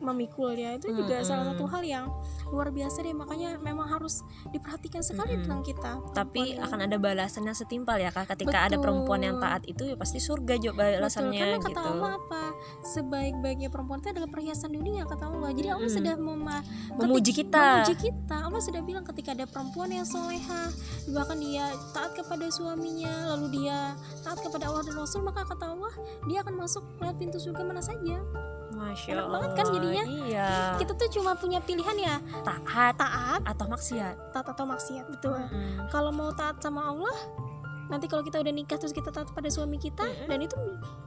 memikulnya 0.00 0.74
itu 0.74 0.88
juga 0.90 1.16
Mm-mm. 1.16 1.28
salah 1.28 1.44
satu 1.46 1.64
hal 1.66 1.82
yang 1.82 2.04
luar 2.48 2.68
biasa 2.68 3.00
deh 3.00 3.12
makanya 3.12 3.56
memang 3.56 3.86
harus 3.86 4.20
diperhatikan 4.48 5.00
sekali 5.00 5.36
Mm-mm. 5.36 5.44
tentang 5.44 5.60
kita 5.62 5.92
Tapi 6.10 6.40
perempuan 6.50 6.64
akan 6.66 6.78
ada 6.82 6.96
balasan 6.96 7.42
yang 7.44 7.54
setimpal 7.54 7.94
ya 7.94 8.08
kak. 8.08 8.26
Ketika 8.28 8.58
ada 8.62 8.74
Betul. 8.74 8.82
perempuan 8.82 9.20
yang 9.20 9.36
taat 9.38 9.62
itu 9.64 9.84
ya 9.84 9.94
pasti 9.94 10.18
surga 10.18 10.56
Betul, 10.72 10.72
balasannya 10.74 11.38
karena 11.38 11.58
kata 11.58 11.70
gitu. 11.70 11.90
Allah 11.92 12.12
apa 12.16 12.42
sebaik-baiknya 12.82 13.68
perempuan 13.68 13.98
itu 13.98 14.08
adalah 14.10 14.28
perhiasan 14.28 14.70
dunia 14.70 15.04
kata 15.04 15.24
Allah 15.26 15.50
jadi 15.50 15.68
Allah 15.72 15.86
Mm-mm. 15.86 15.98
sudah 16.00 16.14
mema- 16.16 16.64
Memuji 16.96 17.32
kita. 17.34 17.62
memuji 17.82 17.94
kita 18.00 18.36
Allah 18.40 18.60
sudah 18.60 18.80
bilang 18.80 19.04
ketika 19.04 19.30
ada 19.30 19.44
perempuan 19.44 19.88
yang 19.88 20.04
soleha 20.04 20.72
bahkan 21.08 21.36
dia 21.36 21.64
taat 21.90 22.12
kepada 22.14 22.48
suaminya 22.48 23.10
lalu 23.30 23.62
dia 23.62 23.94
taat 24.20 24.40
kepada 24.40 24.66
Allah 24.66 24.82
dan 24.82 24.96
Rasul 24.96 25.20
maka 25.20 25.44
kata 25.44 25.70
Allah 25.70 25.92
dia 26.24 26.40
akan 26.40 26.54
masuk 26.56 26.82
lewat 26.98 27.16
pintu 27.16 27.36
surga 27.36 27.62
mana 27.62 27.80
saja 27.80 28.16
Masya 28.80 29.08
Enak 29.12 29.20
Allah. 29.20 29.32
banget 29.36 29.50
kan 29.52 29.66
jadinya? 29.70 30.04
Iya. 30.08 30.48
kita 30.80 30.92
tuh 30.96 31.08
cuma 31.12 31.36
punya 31.36 31.60
pilihan 31.60 31.96
ya 32.00 32.16
taat 32.40 32.64
taat 32.96 33.40
atau 33.44 33.66
maksiat. 33.68 34.14
taat 34.32 34.46
atau 34.48 34.64
maksiat 34.64 35.04
betul 35.06 35.36
Mm-mm. 35.36 35.86
kalau 35.92 36.08
mau 36.08 36.32
taat 36.32 36.56
sama 36.58 36.88
Allah 36.88 37.12
nanti 37.90 38.06
kalau 38.06 38.22
kita 38.22 38.38
udah 38.38 38.54
nikah 38.54 38.78
terus 38.78 38.94
kita 38.94 39.10
taat 39.10 39.28
pada 39.34 39.50
suami 39.50 39.76
kita 39.76 40.06
Mm-mm. 40.06 40.28
dan 40.30 40.38
itu 40.40 40.56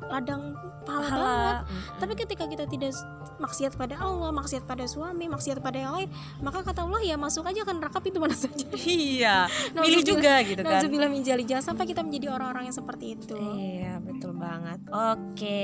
ladang 0.06 0.54
pahala, 0.84 1.00
banget 1.00 1.14
Pahala. 1.14 1.54
Mm-mm. 1.64 1.82
Tapi 2.04 2.14
ketika 2.20 2.44
kita 2.46 2.66
tidak 2.68 2.92
maksiat 3.40 3.74
pada 3.80 3.96
Allah, 3.98 4.30
maksiat 4.30 4.64
pada 4.68 4.86
suami, 4.86 5.26
maksiat 5.32 5.64
pada 5.64 5.78
yang 5.80 5.94
lain, 5.96 6.10
maka 6.44 6.62
kata 6.62 6.86
Allah 6.86 7.02
ya 7.02 7.16
masuk 7.16 7.48
aja 7.48 7.66
kan 7.66 7.80
neraka 7.80 8.00
pintu 8.04 8.20
mana 8.20 8.36
saja. 8.36 8.68
iya. 8.88 9.48
Pilih 9.74 10.04
juga 10.04 10.44
gitu 10.44 10.62
kan. 10.62 10.84
Nauzubillah 10.84 11.10
min 11.10 11.24
jangan 11.24 11.64
sampai 11.74 11.86
kita 11.90 12.06
menjadi 12.06 12.36
orang-orang 12.36 12.70
yang 12.70 12.76
seperti 12.76 13.16
itu. 13.18 13.36
Iya 13.40 14.04
betul 14.04 14.36
banget. 14.38 14.80
Oke, 14.92 15.64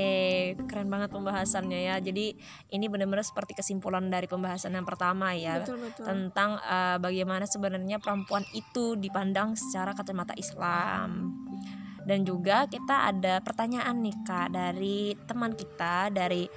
keren 0.66 0.88
banget 0.88 1.12
pembahasannya 1.12 1.80
ya. 1.92 1.96
Jadi 2.00 2.34
ini 2.74 2.86
benar-benar 2.88 3.24
seperti 3.24 3.54
kesimpulan 3.56 4.08
dari 4.08 4.26
pembahasan 4.26 4.74
yang 4.74 4.86
pertama 4.88 5.32
ya 5.36 5.60
Betul 5.62 5.78
betul. 5.84 6.04
tentang 6.06 6.58
eh, 6.60 6.96
bagaimana 6.98 7.44
sebenarnya 7.44 7.98
perempuan 8.00 8.44
itu 8.56 8.96
dipandang 8.96 9.54
secara 9.54 9.92
kacamata 9.92 10.34
Islam. 10.36 11.09
Dan 12.00 12.24
juga 12.24 12.64
kita 12.66 13.06
ada 13.12 13.38
pertanyaan 13.44 14.02
nih 14.02 14.16
Kak 14.24 14.48
dari 14.50 15.14
teman 15.28 15.52
kita 15.54 16.10
dari 16.10 16.48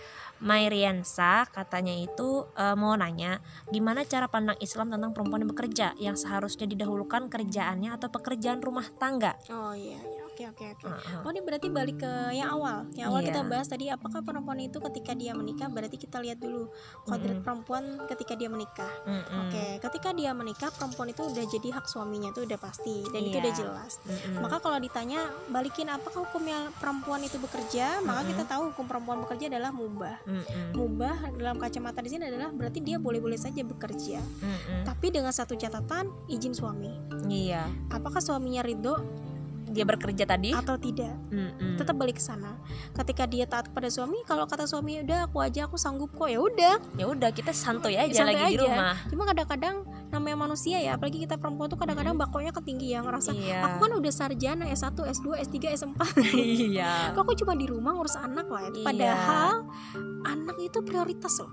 Mairiansa 0.43 1.47
katanya 1.47 1.95
itu 1.95 2.43
uh, 2.57 2.75
mau 2.75 2.97
nanya 2.99 3.39
gimana 3.71 4.03
cara 4.03 4.27
pandang 4.27 4.59
Islam 4.59 4.91
tentang 4.91 5.15
perempuan 5.15 5.47
yang 5.47 5.51
bekerja 5.55 5.87
yang 5.95 6.19
seharusnya 6.19 6.67
didahulukan 6.67 7.31
kerjaannya 7.31 7.95
atau 7.95 8.11
pekerjaan 8.11 8.59
rumah 8.59 8.87
tangga. 8.99 9.39
Oh 9.47 9.71
iya. 9.71 9.99
iya 10.03 10.22
oke 10.33 10.49
oke 10.49 10.65
oke 10.73 10.85
oh 11.21 11.29
ini 11.29 11.41
berarti 11.45 11.67
balik 11.69 12.01
ke 12.01 12.13
yang 12.33 12.49
awal 12.49 12.89
yang 12.97 13.13
awal 13.13 13.21
yeah. 13.21 13.29
kita 13.29 13.41
bahas 13.45 13.69
tadi 13.69 13.85
apakah 13.93 14.25
perempuan 14.25 14.57
itu 14.65 14.81
ketika 14.81 15.13
dia 15.13 15.37
menikah 15.37 15.69
berarti 15.69 16.01
kita 16.01 16.17
lihat 16.17 16.41
dulu 16.41 16.73
kodrat 17.05 17.37
mm 17.37 17.41
perempuan 17.43 17.99
ketika 18.07 18.39
dia 18.39 18.47
menikah 18.47 18.87
mm 19.03 19.19
-hmm. 19.19 19.41
oke 19.43 19.65
ketika 19.83 20.09
dia 20.15 20.31
menikah 20.31 20.71
perempuan 20.71 21.11
itu 21.11 21.27
udah 21.27 21.43
jadi 21.43 21.69
hak 21.75 21.85
suaminya 21.91 22.31
itu 22.31 22.47
udah 22.47 22.55
pasti 22.55 23.03
dan 23.11 23.19
yeah. 23.19 23.29
itu 23.29 23.37
udah 23.43 23.53
iya. 23.53 23.59
jelas 23.59 23.91
mm 23.99 24.09
-hmm. 24.15 24.35
maka 24.39 24.57
kalau 24.63 24.79
ditanya 24.79 25.27
balikin 25.51 25.91
apakah 25.91 26.23
hukumnya 26.23 26.71
perempuan 26.79 27.19
itu 27.19 27.35
bekerja 27.35 27.99
mm 27.99 27.99
-hmm. 27.99 28.07
maka 28.07 28.21
kita 28.31 28.43
tahu 28.47 28.71
hukum 28.71 28.85
perempuan 28.87 29.17
bekerja 29.27 29.51
adalah 29.51 29.75
mubah 29.75 30.17
mm 30.23 30.39
-hmm. 30.39 30.69
mubah 30.71 31.15
dalam 31.35 31.57
kacamata 31.59 31.99
di 31.99 32.09
sini 32.15 32.31
adalah 32.31 32.49
berarti 32.55 32.79
dia 32.79 32.95
boleh-boleh 32.95 33.37
saja 33.37 33.59
bekerja 33.61 34.23
mm 34.23 34.39
-hmm. 34.39 34.81
tapi 34.87 35.11
dengan 35.11 35.35
satu 35.35 35.59
catatan 35.59 36.07
izin 36.31 36.55
suami 36.55 36.95
iya 37.27 37.67
apakah 37.91 38.23
suaminya 38.23 38.63
ridho 38.63 38.95
dia 39.73 39.83
bekerja 39.83 40.23
tadi? 40.29 40.53
Atau 40.53 40.77
tidak. 40.77 41.17
Mm-hmm. 41.33 41.75
tetap 41.81 41.95
balik 41.97 42.21
ke 42.21 42.23
sana. 42.23 42.55
Ketika 42.93 43.25
dia 43.25 43.49
taat 43.49 43.73
kepada 43.73 43.89
suami 43.89 44.21
kalau 44.23 44.45
kata 44.45 44.69
suami 44.69 45.01
udah 45.01 45.25
aku 45.27 45.41
aja 45.41 45.65
aku 45.65 45.75
sanggup 45.75 46.13
kok. 46.13 46.29
Ya 46.29 46.39
udah. 46.39 46.73
Ya 46.95 47.05
udah 47.09 47.29
kita 47.33 47.51
santuy 47.51 47.97
aja 47.97 48.13
santuy 48.13 48.37
lagi 48.37 48.43
aja. 48.45 48.49
di 48.53 48.57
rumah. 48.61 48.95
Cuma 49.09 49.23
kadang-kadang 49.25 49.83
namanya 50.13 50.45
manusia 50.45 50.77
ya 50.77 50.93
apalagi 50.93 51.25
kita 51.25 51.41
perempuan 51.41 51.73
tuh 51.73 51.79
kadang-kadang 51.81 52.13
bakonya 52.13 52.53
ketinggi 52.53 52.93
yang 52.93 53.09
ngerasa 53.09 53.33
iya. 53.33 53.65
aku 53.65 53.89
kan 53.89 53.91
udah 53.97 54.13
sarjana 54.13 54.69
S1 54.69 54.93
S2 54.93 55.27
S3 55.41 55.57
S4 55.73 55.99
iya. 56.37 57.09
Kok 57.17 57.25
aku 57.25 57.33
cuma 57.41 57.57
di 57.57 57.65
rumah 57.65 57.97
ngurus 57.97 58.13
anak 58.21 58.45
lah 58.45 58.69
iya. 58.69 58.85
padahal 58.85 59.65
anak 60.21 60.55
itu 60.61 60.85
prioritas 60.85 61.41
loh 61.41 61.49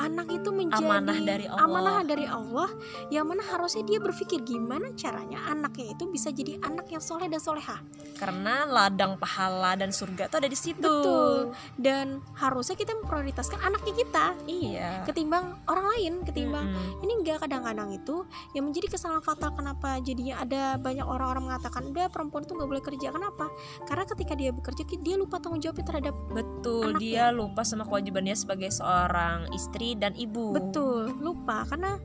anak 0.00 0.28
itu 0.32 0.48
menjadi 0.48 0.84
amanah 0.84 1.18
dari 1.20 1.46
Allah. 1.46 1.64
amanah 1.68 1.96
dari 2.06 2.26
Allah 2.26 2.70
yang 3.12 3.28
mana 3.28 3.44
harusnya 3.44 3.84
dia 3.84 3.98
berpikir 4.00 4.40
gimana 4.40 4.92
caranya 4.96 5.44
anaknya 5.52 5.92
itu 5.92 6.08
bisa 6.08 6.32
jadi 6.32 6.56
anak 6.64 6.88
yang 6.88 7.02
soleh 7.02 7.28
dan 7.28 7.40
soleha. 7.42 7.76
Karena 8.16 8.64
ladang 8.64 9.20
pahala 9.20 9.76
dan 9.76 9.92
surga 9.92 10.32
itu 10.32 10.36
ada 10.38 10.48
di 10.48 10.58
situ. 10.58 10.80
Betul. 10.80 11.52
Dan 11.76 12.24
harusnya 12.38 12.78
kita 12.78 12.96
memprioritaskan 13.02 13.58
anaknya 13.60 13.92
kita. 13.92 14.24
Iya. 14.48 14.90
Ketimbang 15.04 15.60
orang 15.68 15.86
lain 15.98 16.12
ketimbang 16.24 16.66
mm 16.70 16.74
-hmm. 16.74 17.04
ini 17.04 17.12
enggak 17.20 17.38
kadang-kadang 17.44 17.90
itu 17.92 18.24
yang 18.56 18.64
menjadi 18.70 18.86
kesalahan 18.96 19.20
fatal 19.20 19.52
kenapa 19.52 20.00
jadinya 20.00 20.40
ada 20.40 20.80
banyak 20.80 21.04
orang-orang 21.04 21.52
mengatakan 21.52 21.84
udah 21.90 22.08
perempuan 22.08 22.46
itu 22.46 22.52
nggak 22.56 22.70
boleh 22.70 22.84
kerja. 22.84 23.08
Kenapa? 23.12 23.46
Karena 23.84 24.04
ketika 24.08 24.32
dia 24.38 24.50
bekerja 24.54 24.82
dia 25.02 25.16
lupa 25.18 25.42
tanggung 25.42 25.60
jawabnya 25.60 25.84
terhadap 25.84 26.14
betul 26.30 26.94
anaknya. 26.94 27.02
dia 27.02 27.24
lupa 27.34 27.66
sama 27.66 27.84
kewajibannya 27.84 28.36
sebagai 28.38 28.70
seorang 28.70 29.50
istri 29.50 29.81
dan 29.98 30.14
ibu 30.14 30.54
betul 30.54 31.10
lupa 31.18 31.66
karena 31.66 31.98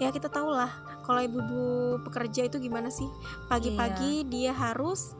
ya 0.00 0.08
kita 0.08 0.32
tahu 0.32 0.48
lah 0.48 0.72
kalau 1.04 1.20
ibu-ibu 1.20 1.64
pekerja 2.08 2.48
itu 2.48 2.56
gimana 2.56 2.88
sih 2.88 3.06
pagi-pagi 3.52 4.24
iya. 4.24 4.28
dia 4.30 4.52
harus 4.56 5.12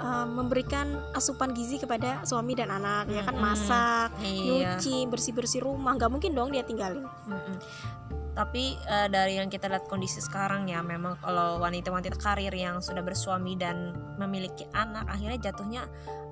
uh, 0.00 0.26
memberikan 0.26 0.96
asupan 1.12 1.52
gizi 1.52 1.76
kepada 1.76 2.24
suami 2.24 2.56
dan 2.56 2.72
anak 2.72 3.04
mm 3.04 3.10
-hmm. 3.10 3.18
ya 3.18 3.22
kan 3.28 3.36
masak 3.36 4.08
iya. 4.24 4.40
nyuci 4.74 5.04
bersih 5.12 5.32
bersih 5.36 5.60
rumah 5.60 5.94
nggak 5.98 6.10
mungkin 6.10 6.32
dong 6.32 6.50
dia 6.54 6.64
tinggalin 6.64 7.04
mm 7.04 7.36
-hmm. 7.36 7.56
tapi 8.34 8.74
uh, 8.88 9.08
dari 9.12 9.38
yang 9.38 9.52
kita 9.52 9.68
lihat 9.68 9.86
kondisi 9.86 10.24
sekarang 10.24 10.66
ya 10.72 10.80
memang 10.80 11.20
kalau 11.20 11.60
wanita-wanita 11.60 12.16
karir 12.18 12.54
yang 12.54 12.80
sudah 12.80 13.04
bersuami 13.04 13.54
dan 13.60 13.94
memiliki 14.18 14.64
anak 14.72 15.06
akhirnya 15.06 15.50
jatuhnya 15.50 15.84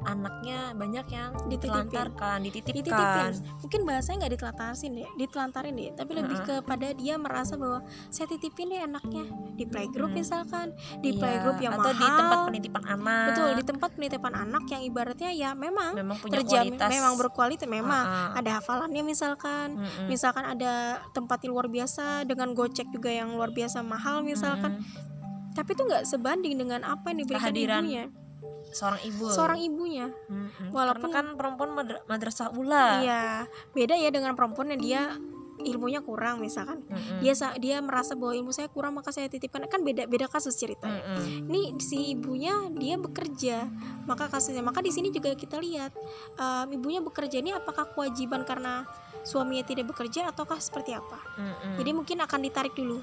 anaknya 0.04 0.74
banyak 0.74 1.06
yang 1.10 1.30
ditelantarkan, 1.46 2.38
dititipkan. 2.42 2.74
dititipkan. 2.82 3.30
Mungkin 3.62 3.80
bahasanya 3.86 4.16
nggak 4.24 4.32
ditelantarin 4.38 4.92
deh, 4.94 5.08
ditelantarin 5.18 5.74
deh, 5.76 5.90
tapi 5.94 6.12
lebih 6.18 6.38
uh 6.38 6.42
-huh. 6.42 6.58
kepada 6.62 6.88
dia 6.94 7.14
merasa 7.18 7.54
bahwa 7.54 7.80
saya 8.08 8.26
titipin 8.30 8.72
deh 8.72 8.80
anaknya 8.82 9.24
di 9.54 9.64
playgroup 9.68 10.10
hmm. 10.10 10.18
misalkan, 10.18 10.66
di 11.00 11.10
iya. 11.14 11.20
playgroup 11.20 11.58
yang 11.60 11.72
atau 11.76 11.92
mahal. 11.92 12.00
di 12.00 12.08
tempat 12.08 12.38
penitipan 12.48 12.84
anak. 12.86 13.26
Betul, 13.32 13.50
di 13.54 13.64
tempat 13.64 13.90
penitipan 13.94 14.32
anak 14.34 14.64
yang 14.70 14.82
ibaratnya 14.82 15.30
ya 15.32 15.50
memang, 15.52 15.92
memang 15.94 16.16
punya 16.18 16.34
terjamin, 16.40 16.74
kualitas. 16.76 16.90
memang 16.90 17.12
berkualitas, 17.18 17.68
memang 17.68 18.04
uh 18.04 18.12
-huh. 18.12 18.38
ada 18.42 18.50
hafalannya 18.58 19.02
misalkan, 19.04 19.66
uh 19.78 19.84
-huh. 19.84 20.08
misalkan 20.08 20.44
ada 20.46 21.04
tempat 21.12 21.38
yang 21.44 21.52
luar 21.54 21.68
biasa 21.68 22.26
dengan 22.26 22.56
gocek 22.56 22.88
juga 22.90 23.10
yang 23.12 23.34
luar 23.34 23.54
biasa 23.54 23.84
mahal 23.84 24.24
misalkan. 24.24 24.78
Uh 24.78 24.82
-huh. 24.82 25.10
Tapi 25.52 25.76
itu 25.76 25.82
nggak 25.84 26.04
sebanding 26.08 26.56
dengan 26.56 26.80
apa 26.80 27.12
yang 27.12 27.28
diberikan 27.28 27.52
Kehadiran 27.52 27.84
ibunya 27.84 28.21
seorang 28.72 29.00
ibu. 29.04 29.24
Seorang 29.28 29.60
ibunya. 29.60 30.06
Hmm, 30.26 30.48
walaupun 30.72 31.12
Karena 31.12 31.32
kan 31.32 31.38
perempuan 31.38 31.70
madrasah 32.08 32.50
ula 32.56 33.04
iya 33.04 33.44
beda 33.76 33.94
ya 33.94 34.08
dengan 34.08 34.32
perempuan 34.32 34.72
yang 34.74 34.80
dia 34.80 35.02
ilmunya 35.62 36.02
kurang 36.02 36.42
misalkan. 36.42 36.82
Mm-hmm. 36.88 37.18
dia 37.22 37.34
dia 37.60 37.76
merasa 37.78 38.18
bahwa 38.18 38.34
ilmu 38.34 38.50
saya 38.50 38.66
kurang 38.72 38.98
maka 38.98 39.14
saya 39.14 39.30
titipkan. 39.30 39.64
Kan 39.70 39.86
beda 39.86 40.10
beda 40.10 40.26
kasus 40.26 40.58
ceritanya. 40.58 40.98
Mm-hmm. 40.98 41.48
ini 41.48 41.62
si 41.78 42.16
ibunya 42.16 42.66
dia 42.74 42.98
bekerja. 42.98 43.70
Maka 44.08 44.26
kasusnya 44.32 44.64
maka 44.64 44.82
di 44.82 44.90
sini 44.90 45.14
juga 45.14 45.32
kita 45.36 45.62
lihat 45.62 45.94
um, 46.36 46.66
ibunya 46.72 46.98
bekerja 46.98 47.38
ini 47.38 47.54
apakah 47.54 47.94
kewajiban 47.94 48.42
karena 48.42 48.86
suaminya 49.22 49.64
tidak 49.66 49.90
bekerja 49.90 50.30
ataukah 50.30 50.58
seperti 50.58 50.94
apa? 50.94 51.18
Mm-hmm. 51.38 51.74
jadi 51.80 51.90
mungkin 51.94 52.18
akan 52.22 52.40
ditarik 52.42 52.74
dulu. 52.76 53.00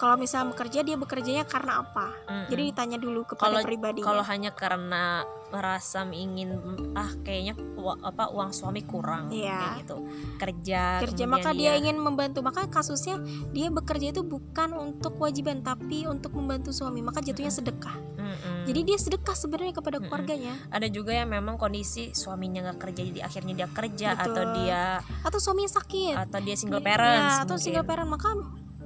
Kalau 0.00 0.16
misalnya 0.18 0.50
bekerja 0.56 0.80
dia 0.82 0.96
bekerjanya 0.96 1.44
karena 1.44 1.82
apa? 1.82 2.12
Mm-hmm. 2.28 2.46
jadi 2.48 2.62
ditanya 2.72 2.98
dulu 3.00 3.20
kepada 3.26 3.60
kalo, 3.60 3.66
pribadi 3.66 4.00
kalau 4.04 4.24
hanya 4.24 4.50
karena 4.52 5.24
merasa 5.52 6.08
ingin 6.08 6.56
ah 6.96 7.12
kayaknya 7.20 7.52
apa 8.00 8.32
uang 8.32 8.56
suami 8.56 8.88
kurang 8.88 9.28
yeah. 9.28 9.60
kayak 9.60 9.72
gitu. 9.84 9.96
Kerja 10.40 10.82
kerja 11.04 11.24
maka 11.28 11.52
dia, 11.52 11.76
dia 11.76 11.80
ingin 11.84 12.00
membantu. 12.00 12.40
Maka 12.40 12.64
kasusnya 12.72 13.20
dia 13.52 13.68
bekerja 13.68 14.16
itu 14.16 14.24
bukan 14.24 14.72
untuk 14.72 15.20
kewajiban 15.20 15.60
tapi 15.60 16.08
untuk 16.08 16.32
membantu 16.32 16.72
suami. 16.72 17.04
Maka 17.04 17.20
jatuhnya 17.20 17.52
sedekah 17.52 18.11
mm-hmm. 18.32 18.64
jadi 18.64 18.80
dia 18.82 18.98
sedekah 18.98 19.36
sebenarnya 19.36 19.74
kepada 19.76 20.00
mm-hmm. 20.00 20.08
keluarganya 20.08 20.54
ada 20.72 20.88
juga 20.88 21.12
yang 21.12 21.28
memang 21.28 21.60
kondisi 21.60 22.16
suaminya 22.16 22.72
nggak 22.72 22.78
kerja 22.80 23.02
jadi 23.12 23.20
akhirnya 23.22 23.54
dia 23.64 23.68
kerja 23.68 24.08
Betul. 24.16 24.24
atau 24.24 24.44
dia 24.56 24.82
atau 25.22 25.38
suaminya 25.38 25.70
sakit 25.70 26.16
atau 26.16 26.38
dia 26.40 26.56
single 26.56 26.82
parent 26.82 27.24
ya, 27.28 27.44
atau 27.44 27.56
single 27.60 27.84
parent 27.84 28.08
maka 28.08 28.32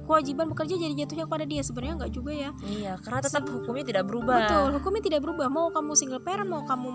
kewajiban 0.07 0.47
bekerja 0.47 0.79
jadi 0.79 0.93
jatuhnya 1.03 1.25
kepada 1.27 1.43
dia 1.43 1.61
sebenarnya 1.61 1.95
nggak 1.99 2.13
juga 2.15 2.31
ya 2.31 2.49
iya 2.63 2.93
karena 3.03 3.19
tetap 3.19 3.43
hukumnya 3.43 3.83
tidak 3.83 4.03
berubah 4.07 4.39
betul 4.39 4.67
hukumnya 4.79 5.03
tidak 5.03 5.21
berubah 5.27 5.47
mau 5.51 5.67
kamu 5.69 5.91
single 5.99 6.23
parent 6.23 6.47
mau 6.47 6.63
kamu 6.63 6.89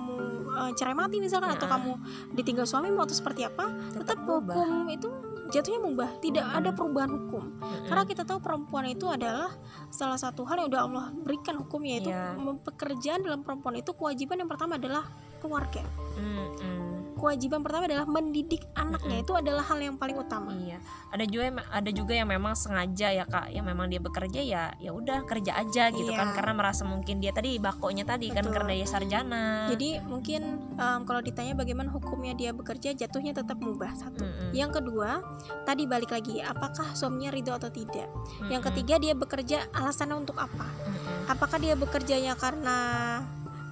uh, 0.56 0.72
cerai 0.72 0.96
mati 0.96 1.20
misalkan 1.20 1.52
nah. 1.52 1.60
atau 1.60 1.68
kamu 1.68 1.92
ditinggal 2.32 2.64
suami 2.64 2.88
mau 2.88 3.04
atau 3.04 3.12
seperti 3.12 3.44
apa 3.44 3.68
tetap, 3.92 4.16
tetap 4.16 4.18
hukum 4.24 4.88
itu 4.88 5.08
jatuhnya 5.52 5.80
mubah 5.84 6.10
tidak 6.24 6.46
ada 6.48 6.72
perubahan 6.72 7.12
hukum. 7.12 7.44
Karena 7.86 8.02
kita 8.08 8.24
tahu 8.24 8.40
perempuan 8.40 8.88
itu 8.88 9.04
adalah 9.06 9.52
salah 9.92 10.16
satu 10.16 10.48
hal 10.48 10.64
yang 10.64 10.68
udah 10.72 10.82
Allah 10.88 11.04
berikan 11.12 11.60
hukum 11.60 11.84
yaitu 11.84 12.08
yeah. 12.08 12.34
pekerjaan 12.64 13.20
dalam 13.20 13.44
perempuan 13.44 13.76
itu 13.76 13.92
kewajiban 13.92 14.40
yang 14.40 14.50
pertama 14.50 14.80
adalah 14.80 15.04
keluarga. 15.44 15.84
Hmm 16.16 17.01
kewajiban 17.22 17.62
pertama 17.62 17.86
adalah 17.86 18.02
mendidik 18.10 18.66
anaknya 18.74 19.22
mm 19.22 19.22
-hmm. 19.22 19.30
itu 19.30 19.32
adalah 19.38 19.62
hal 19.62 19.78
yang 19.78 19.94
paling 19.94 20.18
utama. 20.18 20.50
Iya. 20.58 20.82
Ada 21.14 21.24
juga 21.30 21.44
ada 21.70 21.90
juga 21.94 22.12
yang 22.18 22.26
memang 22.26 22.58
sengaja 22.58 23.14
ya 23.14 23.24
Kak, 23.30 23.54
yang 23.54 23.62
memang 23.62 23.86
dia 23.86 24.02
bekerja 24.02 24.42
ya 24.42 24.74
ya 24.82 24.90
udah 24.90 25.22
kerja 25.22 25.54
aja 25.54 25.94
gitu 25.94 26.10
kan, 26.10 26.18
iya. 26.18 26.20
kan 26.26 26.28
karena 26.34 26.52
merasa 26.58 26.82
mungkin 26.82 27.22
dia 27.22 27.30
tadi 27.30 27.62
bakonya 27.62 28.02
tadi 28.02 28.34
kan 28.34 28.42
Betul. 28.42 28.50
kan 28.50 28.54
karena 28.58 28.72
dia 28.74 28.88
sarjana. 28.90 29.44
Jadi 29.70 30.02
mungkin 30.02 30.42
um, 30.74 31.00
kalau 31.06 31.22
ditanya 31.22 31.54
bagaimana 31.54 31.94
hukumnya 31.94 32.34
dia 32.34 32.50
bekerja 32.50 32.90
jatuhnya 32.98 33.30
tetap 33.30 33.62
mubah 33.62 33.94
satu. 33.94 34.26
Mm 34.26 34.32
-hmm. 34.34 34.50
Yang 34.50 34.70
kedua, 34.82 35.22
tadi 35.62 35.86
balik 35.86 36.10
lagi 36.10 36.42
apakah 36.42 36.90
suaminya 36.98 37.30
ridho 37.30 37.54
atau 37.54 37.70
tidak. 37.70 38.10
Mm 38.10 38.18
-hmm. 38.18 38.48
Yang 38.50 38.62
ketiga 38.72 38.94
dia 38.98 39.14
bekerja 39.14 39.58
alasannya 39.70 40.16
untuk 40.18 40.34
apa? 40.42 40.66
Mm 40.66 40.90
-hmm. 40.90 41.30
Apakah 41.30 41.58
dia 41.62 41.78
bekerjanya 41.78 42.34
karena 42.34 42.78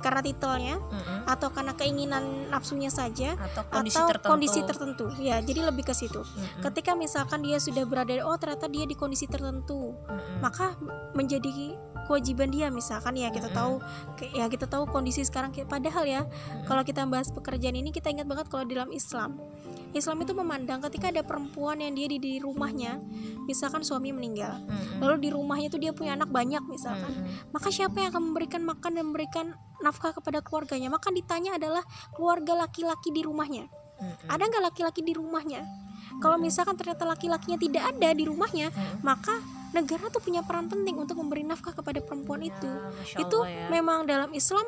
karena 0.00 0.20
titelnya 0.24 0.76
mm-hmm. 0.80 1.28
atau 1.28 1.48
karena 1.52 1.72
keinginan 1.76 2.48
nafsunya 2.48 2.88
saja 2.88 3.36
atau 3.36 3.62
kondisi 3.68 4.00
atau 4.00 4.08
tertentu. 4.10 4.30
kondisi 4.32 4.60
tertentu 4.64 5.06
ya 5.20 5.38
jadi 5.44 5.68
lebih 5.68 5.84
ke 5.86 5.94
situ 5.94 6.20
mm-hmm. 6.24 6.64
ketika 6.66 6.96
misalkan 6.96 7.44
dia 7.44 7.60
sudah 7.60 7.84
berada 7.84 8.12
oh 8.24 8.36
ternyata 8.40 8.66
dia 8.66 8.88
di 8.88 8.96
kondisi 8.96 9.28
tertentu 9.28 9.92
mm-hmm. 9.92 10.40
maka 10.40 10.74
menjadi 11.12 11.76
kewajiban 12.08 12.50
dia 12.50 12.72
misalkan 12.72 13.14
ya 13.20 13.28
kita 13.30 13.52
mm-hmm. 13.52 13.60
tahu 13.60 14.34
ya 14.34 14.48
kita 14.48 14.66
tahu 14.66 14.88
kondisi 14.88 15.22
sekarang 15.22 15.52
padahal 15.68 16.08
ya 16.08 16.24
mm-hmm. 16.24 16.66
kalau 16.66 16.82
kita 16.82 17.04
bahas 17.06 17.28
pekerjaan 17.30 17.76
ini 17.76 17.94
kita 17.94 18.10
ingat 18.10 18.26
banget 18.26 18.48
kalau 18.48 18.64
dalam 18.66 18.90
Islam 18.90 19.38
Islam 19.90 20.22
itu 20.22 20.32
memandang 20.32 20.78
ketika 20.86 21.10
ada 21.10 21.22
perempuan 21.26 21.82
yang 21.82 21.92
dia 21.94 22.06
di, 22.06 22.18
di 22.22 22.32
rumahnya, 22.38 23.02
misalkan 23.44 23.82
suami 23.82 24.14
meninggal, 24.14 24.62
mm-hmm. 24.62 24.98
lalu 25.02 25.16
di 25.26 25.28
rumahnya 25.34 25.66
itu 25.72 25.78
dia 25.78 25.90
punya 25.90 26.14
anak 26.14 26.30
banyak 26.30 26.62
misalkan, 26.70 27.10
mm-hmm. 27.10 27.50
maka 27.50 27.68
siapa 27.74 27.98
yang 27.98 28.14
akan 28.14 28.22
memberikan 28.30 28.62
makan 28.62 28.90
dan 28.94 29.04
memberikan 29.10 29.46
nafkah 29.82 30.14
kepada 30.14 30.40
keluarganya? 30.44 30.88
Maka 30.92 31.10
ditanya 31.10 31.58
adalah 31.58 31.82
keluarga 32.14 32.66
laki-laki 32.66 33.10
di 33.10 33.22
rumahnya. 33.26 33.66
Mm-hmm. 33.66 34.28
Ada 34.30 34.42
nggak 34.46 34.64
laki-laki 34.72 35.00
di 35.02 35.12
rumahnya? 35.12 35.62
Kalau 36.22 36.36
misalkan 36.38 36.74
ternyata 36.78 37.04
laki-lakinya 37.06 37.58
tidak 37.58 37.84
ada 37.90 38.08
di 38.14 38.24
rumahnya, 38.26 38.70
mm-hmm. 38.70 39.02
maka 39.02 39.34
negara 39.70 40.10
tuh 40.10 40.22
punya 40.22 40.42
peran 40.42 40.66
penting 40.66 40.98
untuk 40.98 41.18
memberi 41.18 41.46
nafkah 41.46 41.74
kepada 41.74 42.02
perempuan 42.02 42.42
itu. 42.42 42.70
Ya, 43.14 43.22
itu 43.22 43.38
ya. 43.46 43.70
memang 43.70 44.06
dalam 44.06 44.30
Islam 44.34 44.66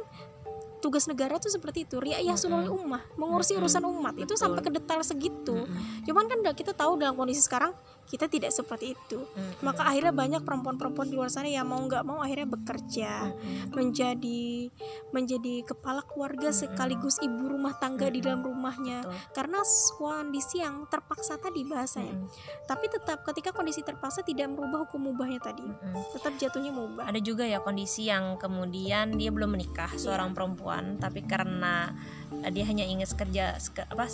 tugas 0.83 1.07
negara 1.07 1.39
tuh 1.39 1.47
seperti 1.47 1.87
itu 1.87 2.03
riayah 2.03 2.35
sunul 2.35 2.67
ummah 2.75 3.07
mengurusi 3.15 3.55
urusan 3.55 3.87
umat 3.87 4.19
itu 4.19 4.35
sampai 4.35 4.59
ke 4.67 4.71
detail 4.75 4.99
segitu. 5.07 5.63
Cuman 6.03 6.27
kan 6.27 6.43
kita 6.51 6.75
tahu 6.75 6.99
dalam 6.99 7.15
kondisi 7.15 7.39
sekarang 7.39 7.71
kita 8.11 8.27
tidak 8.27 8.51
seperti 8.51 8.99
itu. 8.99 9.23
Maka 9.63 9.87
akhirnya 9.87 10.11
banyak 10.11 10.43
perempuan-perempuan 10.43 11.07
di 11.07 11.15
luar 11.15 11.31
sana 11.31 11.47
yang 11.47 11.71
mau 11.71 11.79
nggak 11.87 12.03
mau 12.03 12.19
akhirnya 12.19 12.51
bekerja 12.51 13.31
menjadi 13.71 14.69
menjadi 15.15 15.55
kepala 15.63 16.03
keluarga 16.03 16.51
sekaligus 16.51 17.23
ibu 17.23 17.47
rumah 17.47 17.79
tangga 17.79 18.11
di 18.11 18.19
dalam 18.19 18.43
rumahnya. 18.43 19.07
Karena 19.31 19.63
kondisi 19.95 20.61
yang 20.67 20.91
terpaksa 20.91 21.39
tadi 21.39 21.63
bahasanya. 21.63 22.27
Tapi 22.67 22.91
tetap 22.91 23.23
ketika 23.23 23.55
kondisi 23.55 23.87
terpaksa 23.87 24.27
tidak 24.27 24.51
merubah 24.51 24.83
hukum 24.83 25.15
mubahnya 25.15 25.39
tadi. 25.39 25.65
Tetap 26.11 26.35
jatuhnya 26.43 26.75
mubah. 26.75 27.07
Ada 27.07 27.23
juga 27.23 27.47
ya 27.47 27.63
kondisi 27.63 28.11
yang 28.11 28.35
kemudian 28.35 29.15
dia 29.15 29.31
belum 29.31 29.55
menikah 29.55 29.93
Iya. 29.93 30.09
seorang 30.09 30.33
perempuan 30.33 30.72
tapi 30.97 31.25
karena 31.27 31.93
eh, 32.41 32.51
dia 32.53 32.65
hanya 32.65 32.87
ingin 32.87 33.05
seke- 33.59 33.89
apa 33.89 34.07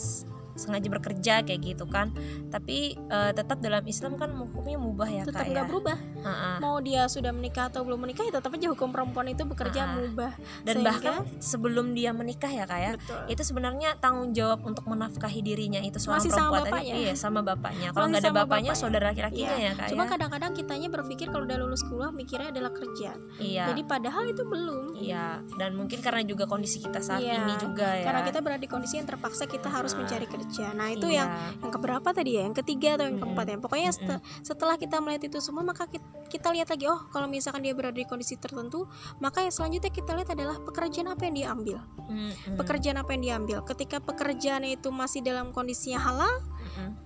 sengaja 0.59 0.89
bekerja 0.91 1.35
kayak 1.41 1.61
gitu 1.65 1.87
kan. 1.87 2.11
Tapi 2.49 2.93
eh, 2.95 3.33
tetap 3.33 3.59
dalam 3.59 3.83
Islam 3.85 4.15
kan 4.15 4.35
hukumnya 4.35 4.77
mubah 4.77 5.09
ya 5.09 5.23
tetap 5.23 5.45
kak 5.45 5.51
nggak 5.51 5.65
ya? 5.65 5.69
berubah. 5.69 5.99
Ha-ha. 6.19 6.51
mau 6.59 6.77
dia 6.79 7.07
sudah 7.07 7.31
menikah 7.31 7.71
atau 7.71 7.83
belum 7.83 8.03
menikah 8.03 8.27
ya 8.27 8.35
tetap 8.35 8.51
aja 8.51 8.67
hukum 8.69 8.91
perempuan 8.91 9.29
itu 9.29 9.43
bekerja 9.45 9.81
Ah. 9.81 9.95
mubah. 9.97 10.33
Dan 10.61 10.75
Sehingga- 10.77 10.87
bahkan 10.91 11.15
sebelum 11.39 11.87
dia 11.93 12.11
menikah 12.11 12.51
ya 12.51 12.65
kak 12.65 12.77
ya 12.77 12.91
betul. 12.93 13.23
itu 13.29 13.43
sebenarnya 13.45 13.95
tanggung 13.97 14.31
jawab 14.33 14.61
untuk 14.61 14.83
menafkahi 14.85 15.41
dirinya 15.41 15.79
itu 15.79 15.97
seorang 15.97 16.19
Masih 16.21 16.33
sama 16.33 16.43
perempuan 16.53 16.59
tadi. 16.61 16.73
bapaknya. 16.75 16.95
iya 16.97 17.13
sama 17.15 17.41
bapaknya. 17.41 17.89
Kalau 17.95 18.07
nggak 18.07 18.19
ada 18.19 18.29
sama 18.29 18.39
bapaknya 18.41 18.51
bapaknya. 18.69 18.83
saudara 18.83 19.05
laki-lakinya 19.09 19.55
Iya. 19.55 19.63
ya 19.63 19.73
kak 19.73 19.87
cuma 19.89 20.03
ya? 20.03 20.09
kadang-kadang 20.11 20.53
kitanya 20.53 20.89
berpikir 20.91 21.27
kalau 21.29 21.45
udah 21.45 21.59
lulus 21.59 21.83
kuliah 21.85 22.11
mikirnya 22.11 22.49
adalah 22.51 22.73
kerja. 22.73 23.11
Iya. 23.39 23.65
Jadi 23.69 23.83
padahal 23.85 24.25
itu 24.27 24.43
belum. 24.43 24.85
Iya. 24.99 25.27
Dan 25.55 25.71
mungkin 25.75 25.99
karena 25.99 26.23
juga 26.23 26.45
kondisi 26.45 26.79
kita 26.79 26.99
saat 26.99 27.21
Iya, 27.21 27.39
ini 27.39 27.55
juga 27.57 27.89
ya. 27.95 28.05
Karena 28.05 28.21
kita 28.23 28.39
berada 28.41 28.59
di 28.59 28.67
kondisi 28.67 28.97
yang 28.97 29.07
terpaksa 29.07 29.47
kita 29.47 29.69
harus 29.69 29.95
mencari 29.95 30.27
kerja 30.27 30.48
nah 30.73 30.89
itu 30.89 31.07
Iya. 31.09 31.25
yang 31.25 31.29
yang 31.61 31.71
keberapa 31.71 32.09
tadi 32.11 32.31
ya? 32.37 32.43
Yang 32.49 32.65
ketiga 32.65 32.97
atau 32.97 33.05
yang 33.07 33.21
Mm-mm. 33.21 33.35
keempat 33.37 33.47
ya? 33.49 33.57
Pokoknya 33.61 33.91
sete- 33.93 34.23
setelah 34.41 34.75
kita 34.81 34.97
melihat 34.99 35.29
itu 35.29 35.39
semua 35.39 35.63
maka 35.63 35.85
kita, 35.87 36.05
kita 36.29 36.49
lihat 36.53 36.69
lagi 36.73 36.85
oh 36.89 37.01
kalau 37.13 37.29
misalkan 37.29 37.63
dia 37.65 37.77
berada 37.77 37.97
di 37.97 38.09
kondisi 38.09 38.41
tertentu 38.41 38.89
maka 39.21 39.45
yang 39.45 39.53
selanjutnya 39.53 39.93
kita 39.93 40.17
lihat 40.17 40.31
adalah 40.33 40.57
pekerjaan 40.63 41.09
apa 41.13 41.23
yang 41.29 41.35
dia 41.37 41.47
ambil. 41.53 41.79
Mm-mm. 42.09 42.57
pekerjaan 42.57 42.97
apa 42.97 43.11
yang 43.13 43.23
dia 43.23 43.35
ambil. 43.37 43.59
Ketika 43.65 44.01
pekerjaan 44.01 44.65
itu 44.65 44.89
masih 44.89 45.21
dalam 45.21 45.53
kondisinya 45.53 46.01
halal 46.01 46.33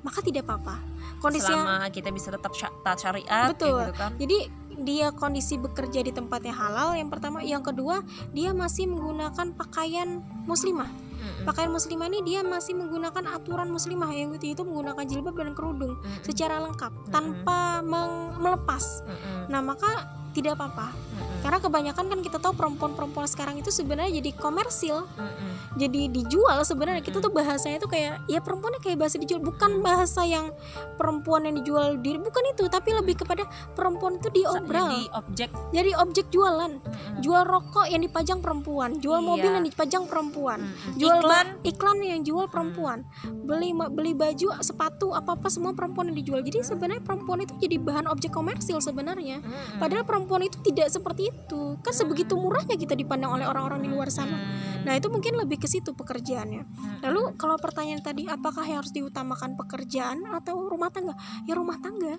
maka 0.03 0.21
tidak 0.21 0.45
apa-apa. 0.45 0.77
Kondisinya 1.23 1.65
selama 1.65 1.89
kita 1.89 2.11
bisa 2.13 2.29
tetap 2.35 2.53
taat 2.83 2.99
syariat 2.99 3.49
Betul. 3.55 3.89
gitu 3.89 3.93
kan. 3.97 4.13
Jadi 4.19 4.39
dia 4.83 5.13
kondisi 5.13 5.57
bekerja 5.57 6.01
di 6.03 6.13
tempatnya 6.13 6.53
halal 6.53 6.93
yang 6.99 7.09
pertama. 7.09 7.41
Yang 7.41 7.73
kedua 7.73 8.03
dia 8.37 8.51
masih 8.53 8.91
menggunakan 8.91 9.55
pakaian 9.55 10.21
muslimah 10.45 10.91
Mm-mm. 11.23 11.45
pakaian 11.45 11.71
muslimah 11.71 12.07
ini 12.09 12.21
dia 12.25 12.41
masih 12.43 12.75
menggunakan 12.75 13.23
aturan 13.31 13.69
muslimah 13.69 14.11
yang 14.11 14.35
itu 14.35 14.51
itu 14.51 14.63
menggunakan 14.63 15.05
jilbab 15.05 15.35
dan 15.37 15.53
kerudung 15.53 15.95
Mm-mm. 15.95 16.21
secara 16.21 16.59
lengkap 16.61 16.91
tanpa 17.09 17.59
meng- 17.81 18.35
melepas 18.37 19.01
Mm-mm. 19.03 19.47
nah 19.47 19.63
maka 19.63 19.91
tidak 20.33 20.57
apa-apa 20.57 20.91
Mm-mm. 20.91 21.39
karena 21.41 21.59
kebanyakan 21.59 22.05
kan 22.09 22.19
kita 22.21 22.39
tahu 22.39 22.53
perempuan-perempuan 22.53 23.27
sekarang 23.27 23.55
itu 23.55 23.69
sebenarnya 23.69 24.17
jadi 24.17 24.31
komersil 24.35 25.05
Mm-mm. 25.07 25.53
jadi 25.75 26.09
dijual 26.11 26.59
sebenarnya 26.63 27.01
kita 27.01 27.19
tuh 27.19 27.29
bahasanya 27.31 27.77
itu 27.77 27.87
kayak 27.87 28.25
ya 28.27 28.41
perempuannya 28.41 28.81
kayak 28.81 28.97
bahasa 28.99 29.17
dijual 29.17 29.41
bukan 29.41 29.81
bahasa 29.81 30.25
yang 30.25 30.49
perempuan 30.95 31.45
yang 31.45 31.55
dijual 31.55 31.97
diri 31.97 32.17
bukan 32.17 32.45
itu 32.49 32.65
tapi 32.67 32.93
lebih 32.93 33.13
kepada 33.15 33.45
perempuan 33.71 34.17
itu 34.17 34.33
diobral 34.33 34.89
jadi 34.89 35.03
objek 35.15 35.51
jadi 35.71 35.91
objek 35.99 36.27
jualan 36.29 36.73
Mm-mm. 36.75 37.21
jual 37.21 37.45
rokok 37.45 37.87
yang 37.87 38.01
dipajang 38.01 38.41
perempuan 38.41 38.97
jual 38.97 39.21
Iya. 39.21 39.29
mobil 39.29 39.51
yang 39.53 39.67
dipajang 39.67 40.05
perempuan 40.07 40.59
Mm-mm. 40.63 40.97
jual 40.97 41.12
iklan 41.19 41.47
ba- 41.53 41.61
iklan. 41.63 41.97
Yang 42.03 42.23
jual 42.25 42.47
perempuan. 42.47 42.99
Beli 43.43 43.71
beli 43.73 44.13
baju 44.13 44.49
sepatu 44.59 45.11
apa 45.11 45.35
apa 45.35 45.49
semua 45.49 45.73
perempuan 45.73 46.09
yang 46.09 46.17
dijual. 46.17 46.41
Jadi 46.41 46.63
sebenarnya 46.63 47.01
perempuan 47.01 47.41
itu 47.41 47.53
jadi 47.57 47.77
bahan 47.77 48.07
objek 48.07 48.31
komersil 48.31 48.79
sebenarnya. 48.79 49.39
Mm-mm. 49.39 49.79
padahal 49.79 50.03
perempuan 50.03 50.43
itu 50.43 50.57
tidak 50.63 50.89
seperti 50.89 51.29
itu. 51.29 51.77
Kan 51.79 51.93
sebegitu 51.93 52.35
murahnya 52.35 52.75
kita 52.75 52.93
dipandang 52.93 53.33
oleh 53.33 53.47
orang-orang 53.47 53.81
di 53.81 53.89
luar 53.89 54.09
sana. 54.09 54.37
Nah 54.83 54.95
itu 54.95 55.07
mungkin 55.07 55.37
lebih 55.37 55.59
ke 55.59 55.67
situ 55.67 55.93
pekerjaannya. 55.93 56.63
Lalu 57.03 57.37
kalau 57.37 57.55
pertanyaan 57.57 58.01
tadi 58.01 58.25
apakah 58.25 58.63
yang 58.63 58.81
harus 58.81 58.91
diutamakan 58.91 59.55
pekerjaan 59.55 60.25
atau 60.27 60.59
rumah 60.63 60.89
tangga? 60.89 61.15
Ya 61.45 61.55
rumah 61.55 61.79
tangga. 61.79 62.19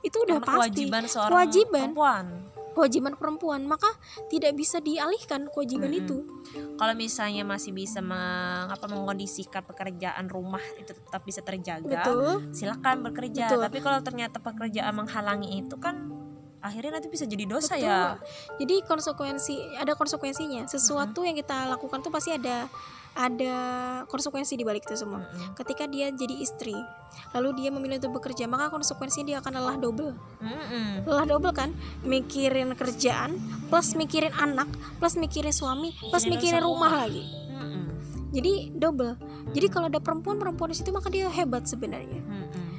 Itu 0.00 0.22
udah 0.22 0.38
Karena 0.38 0.46
pasti. 0.46 0.56
kewajiban 0.56 1.02
seorang 1.04 1.30
Kewajiban. 1.32 1.80
perempuan 1.90 2.24
kewajiban 2.78 3.18
perempuan 3.18 3.66
maka 3.66 3.90
tidak 4.30 4.54
bisa 4.54 4.78
dialihkan 4.78 5.50
kewajiban 5.50 5.90
Mm-mm. 5.90 6.02
itu 6.06 6.16
kalau 6.78 6.94
misalnya 6.94 7.42
masih 7.42 7.74
bisa 7.74 7.98
meng, 7.98 8.70
apa 8.70 8.86
mengkondisikan 8.86 9.66
pekerjaan 9.66 10.30
rumah 10.30 10.62
itu 10.78 10.94
tetap 10.94 11.26
bisa 11.26 11.42
terjaga 11.42 11.90
betul 11.90 12.46
silakan 12.54 13.02
bekerja 13.10 13.50
Betul. 13.50 13.62
tapi 13.66 13.78
kalau 13.82 13.98
ternyata 13.98 14.38
pekerjaan 14.38 14.94
menghalangi 14.94 15.58
itu 15.66 15.74
kan 15.82 16.14
akhirnya 16.58 16.98
nanti 16.98 17.08
bisa 17.10 17.24
jadi 17.26 17.44
dosa 17.46 17.74
Betul. 17.78 17.86
ya 17.86 17.98
Jadi 18.58 18.76
konsekuensi 18.82 19.78
ada 19.78 19.94
konsekuensinya. 19.94 20.66
Sesuatu 20.66 21.22
yang 21.22 21.38
kita 21.38 21.70
lakukan 21.70 22.02
tuh 22.02 22.10
pasti 22.10 22.34
ada 22.34 22.66
ada 23.14 23.56
konsekuensi 24.06 24.56
di 24.56 24.64
balik 24.66 24.84
itu 24.88 24.96
semua. 24.98 25.24
Ketika 25.54 25.86
dia 25.86 26.10
jadi 26.12 26.34
istri, 26.38 26.74
lalu 27.34 27.64
dia 27.64 27.70
memilih 27.72 28.00
untuk 28.02 28.22
bekerja, 28.22 28.44
maka 28.50 28.68
konsekuensinya 28.72 29.26
dia 29.26 29.36
akan 29.42 29.52
lelah 29.58 29.76
double. 29.80 30.12
Lelah 31.06 31.26
double 31.26 31.52
kan? 31.54 31.72
Mikirin 32.04 32.72
kerjaan, 32.76 33.38
plus 33.72 33.94
mikirin 33.98 34.32
anak, 34.36 34.68
plus 35.02 35.18
mikirin 35.18 35.54
suami, 35.54 35.94
plus 36.12 36.24
Mikirin 36.28 36.62
rumah 36.62 36.90
rumah. 36.90 36.92
lagi. 37.06 37.24
Jadi 38.28 38.76
double. 38.76 39.16
Jadi 39.56 39.66
kalau 39.72 39.88
ada 39.88 40.00
perempuan-perempuan 40.04 40.68
di 40.68 40.76
situ 40.76 40.92
maka 40.92 41.08
dia 41.08 41.32
hebat 41.32 41.64
sebenarnya. 41.64 42.20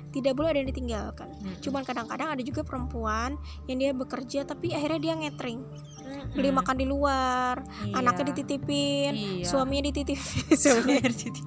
Tidak 0.09 0.33
boleh 0.33 0.49
ada 0.53 0.59
yang 0.61 0.69
ditinggalkan. 0.73 1.29
Mm-mm. 1.29 1.61
Cuman 1.61 1.85
kadang-kadang 1.85 2.33
ada 2.33 2.41
juga 2.41 2.65
perempuan 2.65 3.37
yang 3.69 3.77
dia 3.77 3.91
bekerja 3.93 4.41
tapi 4.41 4.73
akhirnya 4.73 4.97
dia 5.01 5.13
ngetring, 5.13 5.61
Mm-mm. 6.09 6.33
beli 6.33 6.49
makan 6.49 6.75
di 6.75 6.85
luar, 6.85 7.61
Iya. 7.85 7.95
anaknya 7.95 8.33
dititipin, 8.33 9.13
Iya. 9.13 9.45
suaminya 9.45 9.83
dititipin. 9.87 10.57
Suaminya 10.63 11.05
dititip. 11.05 11.45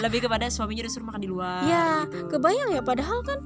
lebih 0.00 0.20
kepada 0.24 0.48
suaminya 0.48 0.82
disuruh 0.82 1.06
makan 1.06 1.20
di 1.20 1.28
luar 1.28 1.62
ya, 1.64 2.06
gitu. 2.06 2.30
kebayang 2.32 2.70
ya 2.72 2.80
padahal 2.80 3.20
kan 3.22 3.38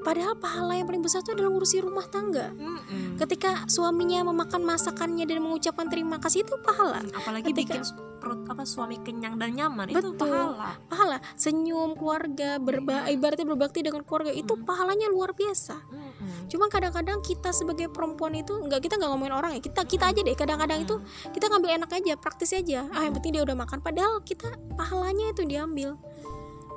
padahal 0.00 0.34
pahala 0.34 0.72
yang 0.72 0.84
paling 0.84 1.00
besar 1.00 1.20
itu 1.20 1.32
adalah 1.32 1.50
ngurusi 1.50 1.78
rumah 1.78 2.04
tangga. 2.04 2.50
Mm-mm. 2.52 3.16
Ketika 3.16 3.66
suaminya 3.66 4.22
memakan 4.24 4.62
masakannya 4.62 5.24
dan 5.24 5.38
mengucapkan 5.38 5.86
terima 5.86 6.16
kasih 6.16 6.42
itu 6.42 6.54
pahala. 6.58 7.02
apalagi 7.10 7.50
ketika- 7.50 7.78
bikin 7.78 7.82
perut 8.18 8.42
apa 8.46 8.62
suami 8.62 8.98
kenyang 8.98 9.34
dan 9.34 9.54
nyaman 9.54 9.86
itu 9.88 10.10
Betul. 10.10 10.18
pahala 10.20 10.74
Pahala 10.84 11.16
senyum 11.34 11.94
keluarga, 11.94 12.58
berba 12.58 13.06
ibaratnya 13.06 13.46
berbakti 13.46 13.80
dengan 13.80 14.02
keluarga 14.02 14.32
itu 14.32 14.50
Hmm. 14.50 14.64
pahalanya 14.64 15.06
luar 15.06 15.30
biasa. 15.32 15.78
Mm-mm. 15.84 16.46
Cuma 16.46 16.66
kadang-kadang 16.66 17.20
kita 17.20 17.50
sebagai 17.50 17.86
perempuan 17.88 18.34
itu 18.34 18.58
nggak 18.58 18.80
kita 18.80 18.96
nggak 18.96 19.06
ngomongin 19.08 19.32
orang 19.32 19.50
ya 19.52 19.60
kita 19.60 19.84
kita 19.84 20.04
aja 20.08 20.20
deh 20.20 20.34
kadang-kadang 20.34 20.80
itu 20.80 20.96
kita 21.30 21.46
ngambil 21.46 21.70
enak 21.76 21.90
aja 21.92 22.12
praktis 22.16 22.50
aja 22.50 22.88
ah 22.88 23.02
yang 23.02 23.12
penting 23.12 23.32
dia 23.32 23.42
udah 23.42 23.54
makan 23.54 23.78
padahal 23.78 24.18
kita 24.20 24.48
pahalanya 24.74 25.30
itu 25.30 25.44
diambil 25.44 25.94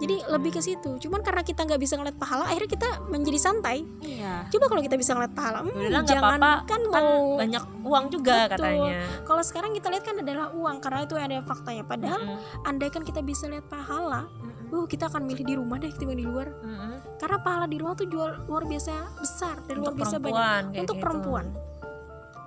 jadi 0.02 0.16
Hmm. 0.26 0.34
lebih 0.34 0.52
ke 0.58 0.62
situ 0.66 0.98
cuman 0.98 1.22
karena 1.22 1.46
kita 1.46 1.62
nggak 1.62 1.78
bisa 1.78 1.94
ngeliat 1.94 2.18
pahala 2.18 2.50
akhirnya 2.50 2.70
kita 2.74 2.90
menjadi 3.08 3.40
santai 3.40 3.86
iya 4.02 4.50
coba 4.50 4.66
kalau 4.74 4.82
kita 4.82 4.98
bisa 4.98 5.14
ngeliat 5.14 5.34
pahala 5.38 5.60
hmm, 5.62 5.72
Udahlah, 5.72 6.04
jangan 6.10 6.24
apa-apa, 6.42 6.52
kan 6.66 6.82
kan 6.90 7.04
mau 7.06 7.38
banyak 7.38 7.64
uang 7.86 8.06
juga 8.10 8.34
Betul. 8.34 8.52
katanya 8.58 8.94
kalau 9.24 9.44
sekarang 9.46 9.72
kita 9.78 9.88
lihat 9.94 10.04
kan 10.04 10.16
adalah 10.18 10.48
uang 10.52 10.78
karena 10.82 11.00
itu 11.06 11.14
ada 11.16 11.38
faktanya 11.46 11.84
padahal 11.86 12.22
Mm-mm. 12.26 12.68
andai 12.68 12.90
kan 12.90 13.04
kita 13.06 13.22
bisa 13.22 13.46
lihat 13.46 13.66
pahala 13.70 14.26
Mm-mm. 14.42 14.74
uh 14.74 14.86
kita 14.90 15.06
akan 15.08 15.22
milih 15.24 15.46
di 15.46 15.54
rumah 15.54 15.78
deh 15.78 15.94
ketimbang 15.94 16.18
di 16.18 16.26
luar 16.26 16.50
Mm-mm. 16.50 17.22
karena 17.22 17.38
pahala 17.40 17.66
di 17.70 17.78
rumah 17.78 17.94
tuh 17.94 18.10
jual 18.10 18.50
luar 18.50 18.64
biasa 18.66 18.94
besar 19.22 19.56
dan 19.70 19.76
luar 19.78 19.94
biasa 19.94 20.18
banyak 20.18 20.82
untuk 20.82 20.98
gitu. 20.98 21.04
perempuan 21.04 21.46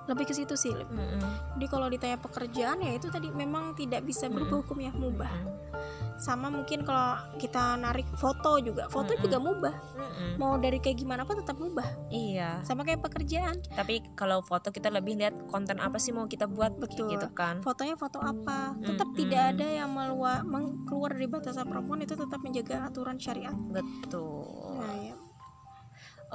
lebih 0.05 0.25
ke 0.25 0.33
situ 0.33 0.53
sih 0.53 0.71
Lip. 0.71 0.85
Mm-mm. 0.87 1.21
Jadi 1.55 1.65
kalau 1.65 1.87
ditanya 1.87 2.15
pekerjaan 2.15 2.77
ya 2.79 2.93
itu 2.93 3.09
tadi 3.09 3.27
memang 3.27 3.73
tidak 3.73 4.01
bisa 4.01 4.25
berubah 4.25 4.61
hukumnya 4.61 4.91
mubah. 4.91 5.31
Mm-mm. 5.31 5.53
Sama 6.15 6.47
mungkin 6.47 6.81
kalau 6.81 7.11
kita 7.35 7.75
narik 7.75 8.07
foto 8.15 8.55
juga, 8.57 8.87
foto 8.87 9.11
Mm-mm. 9.11 9.23
juga 9.23 9.37
mubah. 9.37 9.75
Mm-mm. 9.97 10.31
Mau 10.37 10.55
dari 10.55 10.77
kayak 10.77 10.97
gimana 10.97 11.23
pun 11.23 11.35
tetap 11.35 11.57
mubah. 11.57 11.83
iya 12.07 12.61
Sama 12.61 12.81
kayak 12.81 13.01
pekerjaan. 13.01 13.59
tapi 13.67 13.99
kalau 14.13 14.39
foto 14.39 14.69
kita 14.69 14.87
lebih 14.87 15.17
lihat 15.17 15.35
konten 15.45 15.75
apa 15.77 15.97
sih 15.97 16.09
mau 16.09 16.25
kita 16.25 16.45
buat 16.45 16.77
Betul. 16.77 17.09
gitu 17.09 17.27
kan 17.31 17.59
Fotonya 17.59 17.95
foto 17.95 18.19
apa? 18.19 18.77
Tetap 18.77 19.07
Mm-mm. 19.07 19.19
tidak 19.19 19.43
ada 19.51 19.67
yang 19.75 19.89
melua, 19.89 20.39
meng- 20.41 20.85
keluar 20.85 21.11
dari 21.11 21.25
batasan 21.25 21.65
perempuan 21.65 21.99
itu 21.99 22.13
tetap 22.13 22.39
menjaga 22.39 22.85
aturan 22.85 23.17
syariat. 23.17 23.57
betul 23.67 24.45
Nah, 24.75 24.93
ya. 25.01 25.15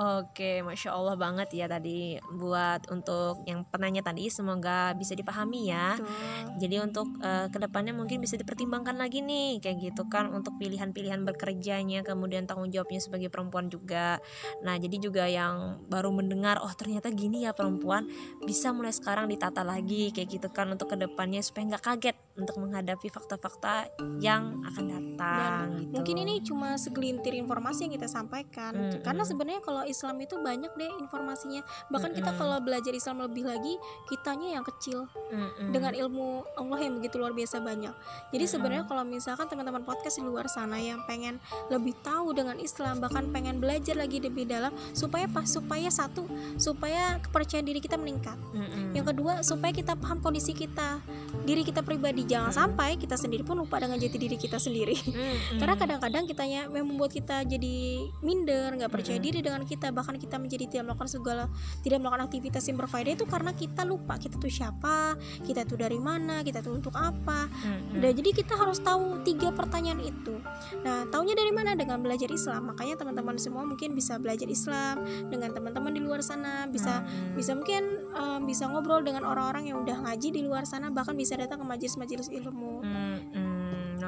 Oke, 0.01 0.65
masya 0.65 0.97
Allah 0.97 1.13
banget 1.13 1.53
ya 1.53 1.69
tadi 1.69 2.17
buat 2.33 2.89
untuk 2.89 3.45
yang 3.45 3.69
penanya 3.69 4.01
tadi 4.01 4.33
semoga 4.33 4.97
bisa 4.97 5.13
dipahami 5.13 5.69
ya. 5.69 5.93
Betul. 6.01 6.57
Jadi 6.57 6.77
untuk 6.81 7.09
uh, 7.21 7.53
ke 7.53 7.61
depannya 7.61 7.93
mungkin 7.93 8.25
bisa 8.25 8.41
dipertimbangkan 8.41 8.97
lagi 8.97 9.21
nih 9.21 9.61
kayak 9.61 9.93
gitu 9.93 10.09
kan 10.09 10.33
untuk 10.33 10.57
pilihan-pilihan 10.57 11.21
bekerjanya, 11.29 12.01
kemudian 12.01 12.49
tanggung 12.49 12.73
jawabnya 12.73 12.97
sebagai 12.97 13.29
perempuan 13.29 13.69
juga. 13.69 14.25
Nah 14.65 14.81
jadi 14.81 14.97
juga 14.97 15.29
yang 15.29 15.85
baru 15.93 16.17
mendengar 16.17 16.65
oh 16.65 16.73
ternyata 16.73 17.13
gini 17.13 17.45
ya 17.45 17.53
perempuan 17.53 18.09
bisa 18.49 18.73
mulai 18.73 18.97
sekarang 18.97 19.29
ditata 19.29 19.61
lagi 19.61 20.17
kayak 20.17 20.41
gitu 20.41 20.49
kan 20.49 20.73
untuk 20.73 20.89
ke 20.89 20.97
depannya 20.97 21.45
supaya 21.45 21.77
nggak 21.77 21.85
kaget 21.85 22.17
untuk 22.41 22.57
menghadapi 22.57 23.13
fakta-fakta 23.13 23.93
yang 24.17 24.65
akan 24.65 24.85
datang. 24.89 25.07
Dan 25.21 25.69
gitu. 25.77 25.93
mungkin 25.93 26.17
ini 26.25 26.35
cuma 26.41 26.81
segelintir 26.81 27.37
informasi 27.37 27.85
yang 27.85 28.01
kita 28.01 28.09
sampaikan 28.09 28.73
Mm-mm. 28.73 29.05
karena 29.05 29.29
sebenarnya 29.29 29.61
kalau 29.61 29.90
Islam 29.91 30.17
itu 30.23 30.39
banyak 30.39 30.73
deh 30.79 30.91
informasinya 31.03 31.63
bahkan 31.91 32.15
kita 32.15 32.31
Mm-mm. 32.31 32.41
kalau 32.41 32.57
belajar 32.63 32.93
Islam 32.95 33.27
lebih 33.27 33.45
lagi 33.47 33.75
kitanya 34.07 34.59
yang 34.59 34.65
kecil 34.65 35.11
Mm-mm. 35.31 35.75
dengan 35.75 35.93
ilmu 35.93 36.47
Allah 36.55 36.79
yang 36.81 37.03
begitu 37.03 37.19
luar 37.19 37.35
biasa 37.35 37.59
banyak 37.59 37.93
jadi 38.31 38.45
Mm-mm. 38.47 38.55
sebenarnya 38.55 38.85
kalau 38.87 39.03
misalkan 39.03 39.47
teman-teman 39.51 39.83
podcast 39.83 40.19
di 40.19 40.25
luar 40.25 40.47
sana 40.47 40.79
yang 40.79 41.03
pengen 41.05 41.43
lebih 41.69 41.97
tahu 42.01 42.31
dengan 42.37 42.57
Islam 42.63 43.03
bahkan 43.03 43.27
pengen 43.35 43.59
belajar 43.59 43.97
lagi 43.99 44.23
lebih 44.23 44.47
dalam 44.47 44.71
supaya 44.95 45.27
apa 45.27 45.43
supaya 45.47 45.89
satu 45.91 46.27
supaya 46.61 47.19
kepercayaan 47.25 47.67
diri 47.67 47.81
kita 47.81 47.97
meningkat 47.97 48.37
Mm-mm. 48.53 48.93
yang 48.93 49.07
kedua 49.07 49.41
supaya 49.41 49.73
kita 49.73 49.97
paham 49.97 50.21
kondisi 50.21 50.53
kita 50.53 51.01
diri 51.49 51.65
kita 51.65 51.81
pribadi 51.81 52.29
jangan 52.29 52.53
sampai 52.53 53.01
kita 53.01 53.17
sendiri 53.17 53.43
pun 53.47 53.57
lupa 53.57 53.81
dengan 53.81 53.97
jati 53.97 54.17
diri 54.21 54.37
kita 54.37 54.61
sendiri 54.61 54.95
Mm-mm. 54.95 55.59
karena 55.59 55.75
kadang-kadang 55.79 56.25
kitanya 56.29 56.69
membuat 56.69 57.15
kita 57.15 57.43
jadi 57.49 58.05
minder 58.21 58.77
nggak 58.77 58.93
percaya 58.93 59.17
Mm-mm. 59.17 59.27
diri 59.31 59.41
dengan 59.41 59.63
kita 59.65 59.80
bahkan 59.89 60.21
kita 60.21 60.37
menjadi 60.37 60.69
tidak 60.69 60.93
melakukan 60.93 61.09
segala 61.09 61.49
tidak 61.81 62.05
melakukan 62.05 62.29
aktivitas 62.29 62.69
yang 62.69 62.77
berfaedah 62.77 63.13
itu 63.17 63.25
karena 63.25 63.57
kita 63.57 63.83
lupa 63.89 64.21
kita 64.21 64.37
tuh 64.37 64.53
siapa 64.53 65.17
kita 65.49 65.65
tuh 65.65 65.81
dari 65.81 65.97
mana 65.97 66.45
kita 66.45 66.61
tuh 66.61 66.77
untuk 66.77 66.93
apa. 66.93 67.49
Nah, 67.97 68.13
jadi 68.13 68.31
kita 68.37 68.59
harus 68.59 68.83
tahu 68.85 69.23
tiga 69.23 69.55
pertanyaan 69.55 70.03
itu. 70.03 70.37
Nah, 70.83 71.07
taunya 71.09 71.33
dari 71.39 71.55
mana? 71.55 71.73
Dengan 71.79 72.03
belajar 72.03 72.29
Islam. 72.29 72.75
Makanya 72.75 72.99
teman-teman 72.99 73.37
semua 73.39 73.63
mungkin 73.63 73.95
bisa 73.95 74.19
belajar 74.19 74.51
Islam 74.51 75.07
dengan 75.31 75.55
teman-teman 75.55 75.95
di 75.95 76.01
luar 76.03 76.21
sana, 76.21 76.67
bisa 76.67 77.07
Mm-mm. 77.07 77.39
bisa 77.39 77.53
mungkin 77.55 77.83
um, 78.17 78.41
bisa 78.45 78.67
ngobrol 78.67 79.05
dengan 79.07 79.23
orang-orang 79.23 79.71
yang 79.71 79.79
udah 79.81 80.03
ngaji 80.03 80.29
di 80.35 80.43
luar 80.43 80.67
sana, 80.67 80.91
bahkan 80.91 81.15
bisa 81.15 81.39
datang 81.39 81.63
ke 81.63 81.67
majelis-majelis 81.67 82.29
ilmu. 82.33 82.83
Mm-mm, 82.83 83.50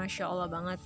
Masya 0.02 0.24
Allah 0.26 0.48
banget. 0.48 0.78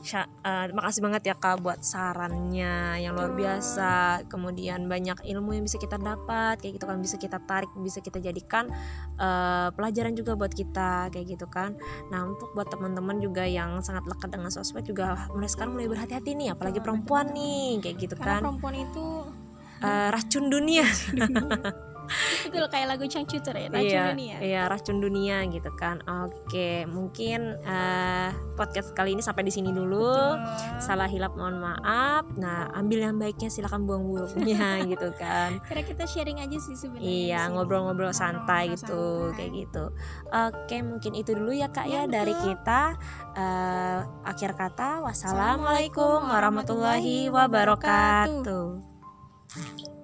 Sya- 0.00 0.30
eh, 0.40 0.70
Makasih 0.70 1.02
banget 1.02 1.22
ya 1.24 1.34
kak 1.34 1.58
buat 1.58 1.82
sarannya 1.82 2.70
yang 2.96 3.12
luar 3.12 3.34
biasa. 3.34 3.90
Kemudian 4.26 4.86
banyak 4.86 5.26
ilmu 5.26 5.50
yang 5.52 5.66
bisa 5.66 5.76
kita 5.76 5.96
dapat 5.96 6.56
Kayak 6.56 6.78
gitu 6.78 6.86
kan 6.86 6.96
bisa 6.96 7.16
kita 7.16 7.38
tarik 7.40 7.66
Bisa 7.76 7.98
kita 7.98 8.16
jadikan 8.16 8.70
eh, 9.16 9.68
pelajaran 9.70 10.14
juga 10.14 10.34
buat 10.34 10.50
kita 10.50 11.10
Kayak 11.10 11.26
gitu 11.28 11.46
kan. 11.46 11.74
Nah 12.08 12.24
untuk 12.24 12.52
buat 12.52 12.66
teman-teman 12.66 13.18
juga 13.18 13.42
yang 13.42 13.78
sangat 13.80 14.06
lekat 14.06 14.30
dengan 14.30 14.48
sosmed 14.48 14.82
juga 14.82 15.26
Mulai 15.28 15.50
sekarang 15.50 15.74
mulai 15.74 15.90
berhati-hati 15.90 16.30
nih 16.32 16.54
Apalagi 16.54 16.78
perempuan 16.78 17.26
nih 17.28 17.80
Kayak 17.80 17.96
gitu 18.00 18.14
Karena 18.14 18.38
kan. 18.38 18.40
perempuan 18.46 18.74
itu 18.76 19.06
Eh, 19.80 20.08
Racun 20.08 20.46
dunia 20.46 20.84
itu 22.50 22.56
kayak 22.56 22.86
lagu 22.90 23.06
Changcuter 23.06 23.54
ya, 23.54 23.68
racun 23.70 23.86
iya, 23.86 24.04
dunia. 24.10 24.36
Iya, 24.42 24.62
racun 24.66 24.98
dunia 24.98 25.46
gitu 25.46 25.70
kan. 25.78 26.02
Oke, 26.26 26.84
mungkin 26.90 27.54
eh, 27.62 28.28
podcast 28.58 28.90
kali 28.92 29.14
ini 29.14 29.22
sampai 29.22 29.46
di 29.46 29.54
sini 29.54 29.70
dulu. 29.70 30.10
Betul. 30.10 30.82
Salah 30.82 31.06
hilap 31.06 31.38
mohon 31.38 31.62
maaf. 31.62 32.26
Nah, 32.34 32.74
ambil 32.74 33.06
yang 33.06 33.16
baiknya 33.16 33.48
silakan 33.48 33.86
buang 33.86 34.10
buruknya 34.10 34.80
gitu 34.92 35.14
kan. 35.14 35.62
Karena 35.62 35.82
kita 35.86 36.04
sharing 36.10 36.42
aja 36.42 36.58
sih 36.58 36.74
sebenarnya. 36.74 37.06
Iya, 37.06 37.40
ngobrol-ngobrol 37.54 38.10
santai 38.10 38.74
Ngobrol-ngobrol 38.74 38.74
gitu, 38.74 39.02
santai. 39.30 39.36
kayak 39.38 39.52
gitu. 39.54 39.84
Oke, 40.30 40.76
mungkin 40.82 41.12
itu 41.14 41.30
dulu 41.38 41.54
ya 41.54 41.70
Kak 41.70 41.86
ya 41.86 42.00
Ya, 42.00 42.08
dari 42.08 42.32
kita. 42.32 42.96
Eh, 43.36 44.00
akhir 44.24 44.56
kata, 44.56 45.04
wassalamualaikum 45.04 45.60
Assalamualaikum 45.60 46.32
warahmatullahi 46.32 47.28
warahmatullahi 47.28 47.28
wabarakatuh. 47.28 49.99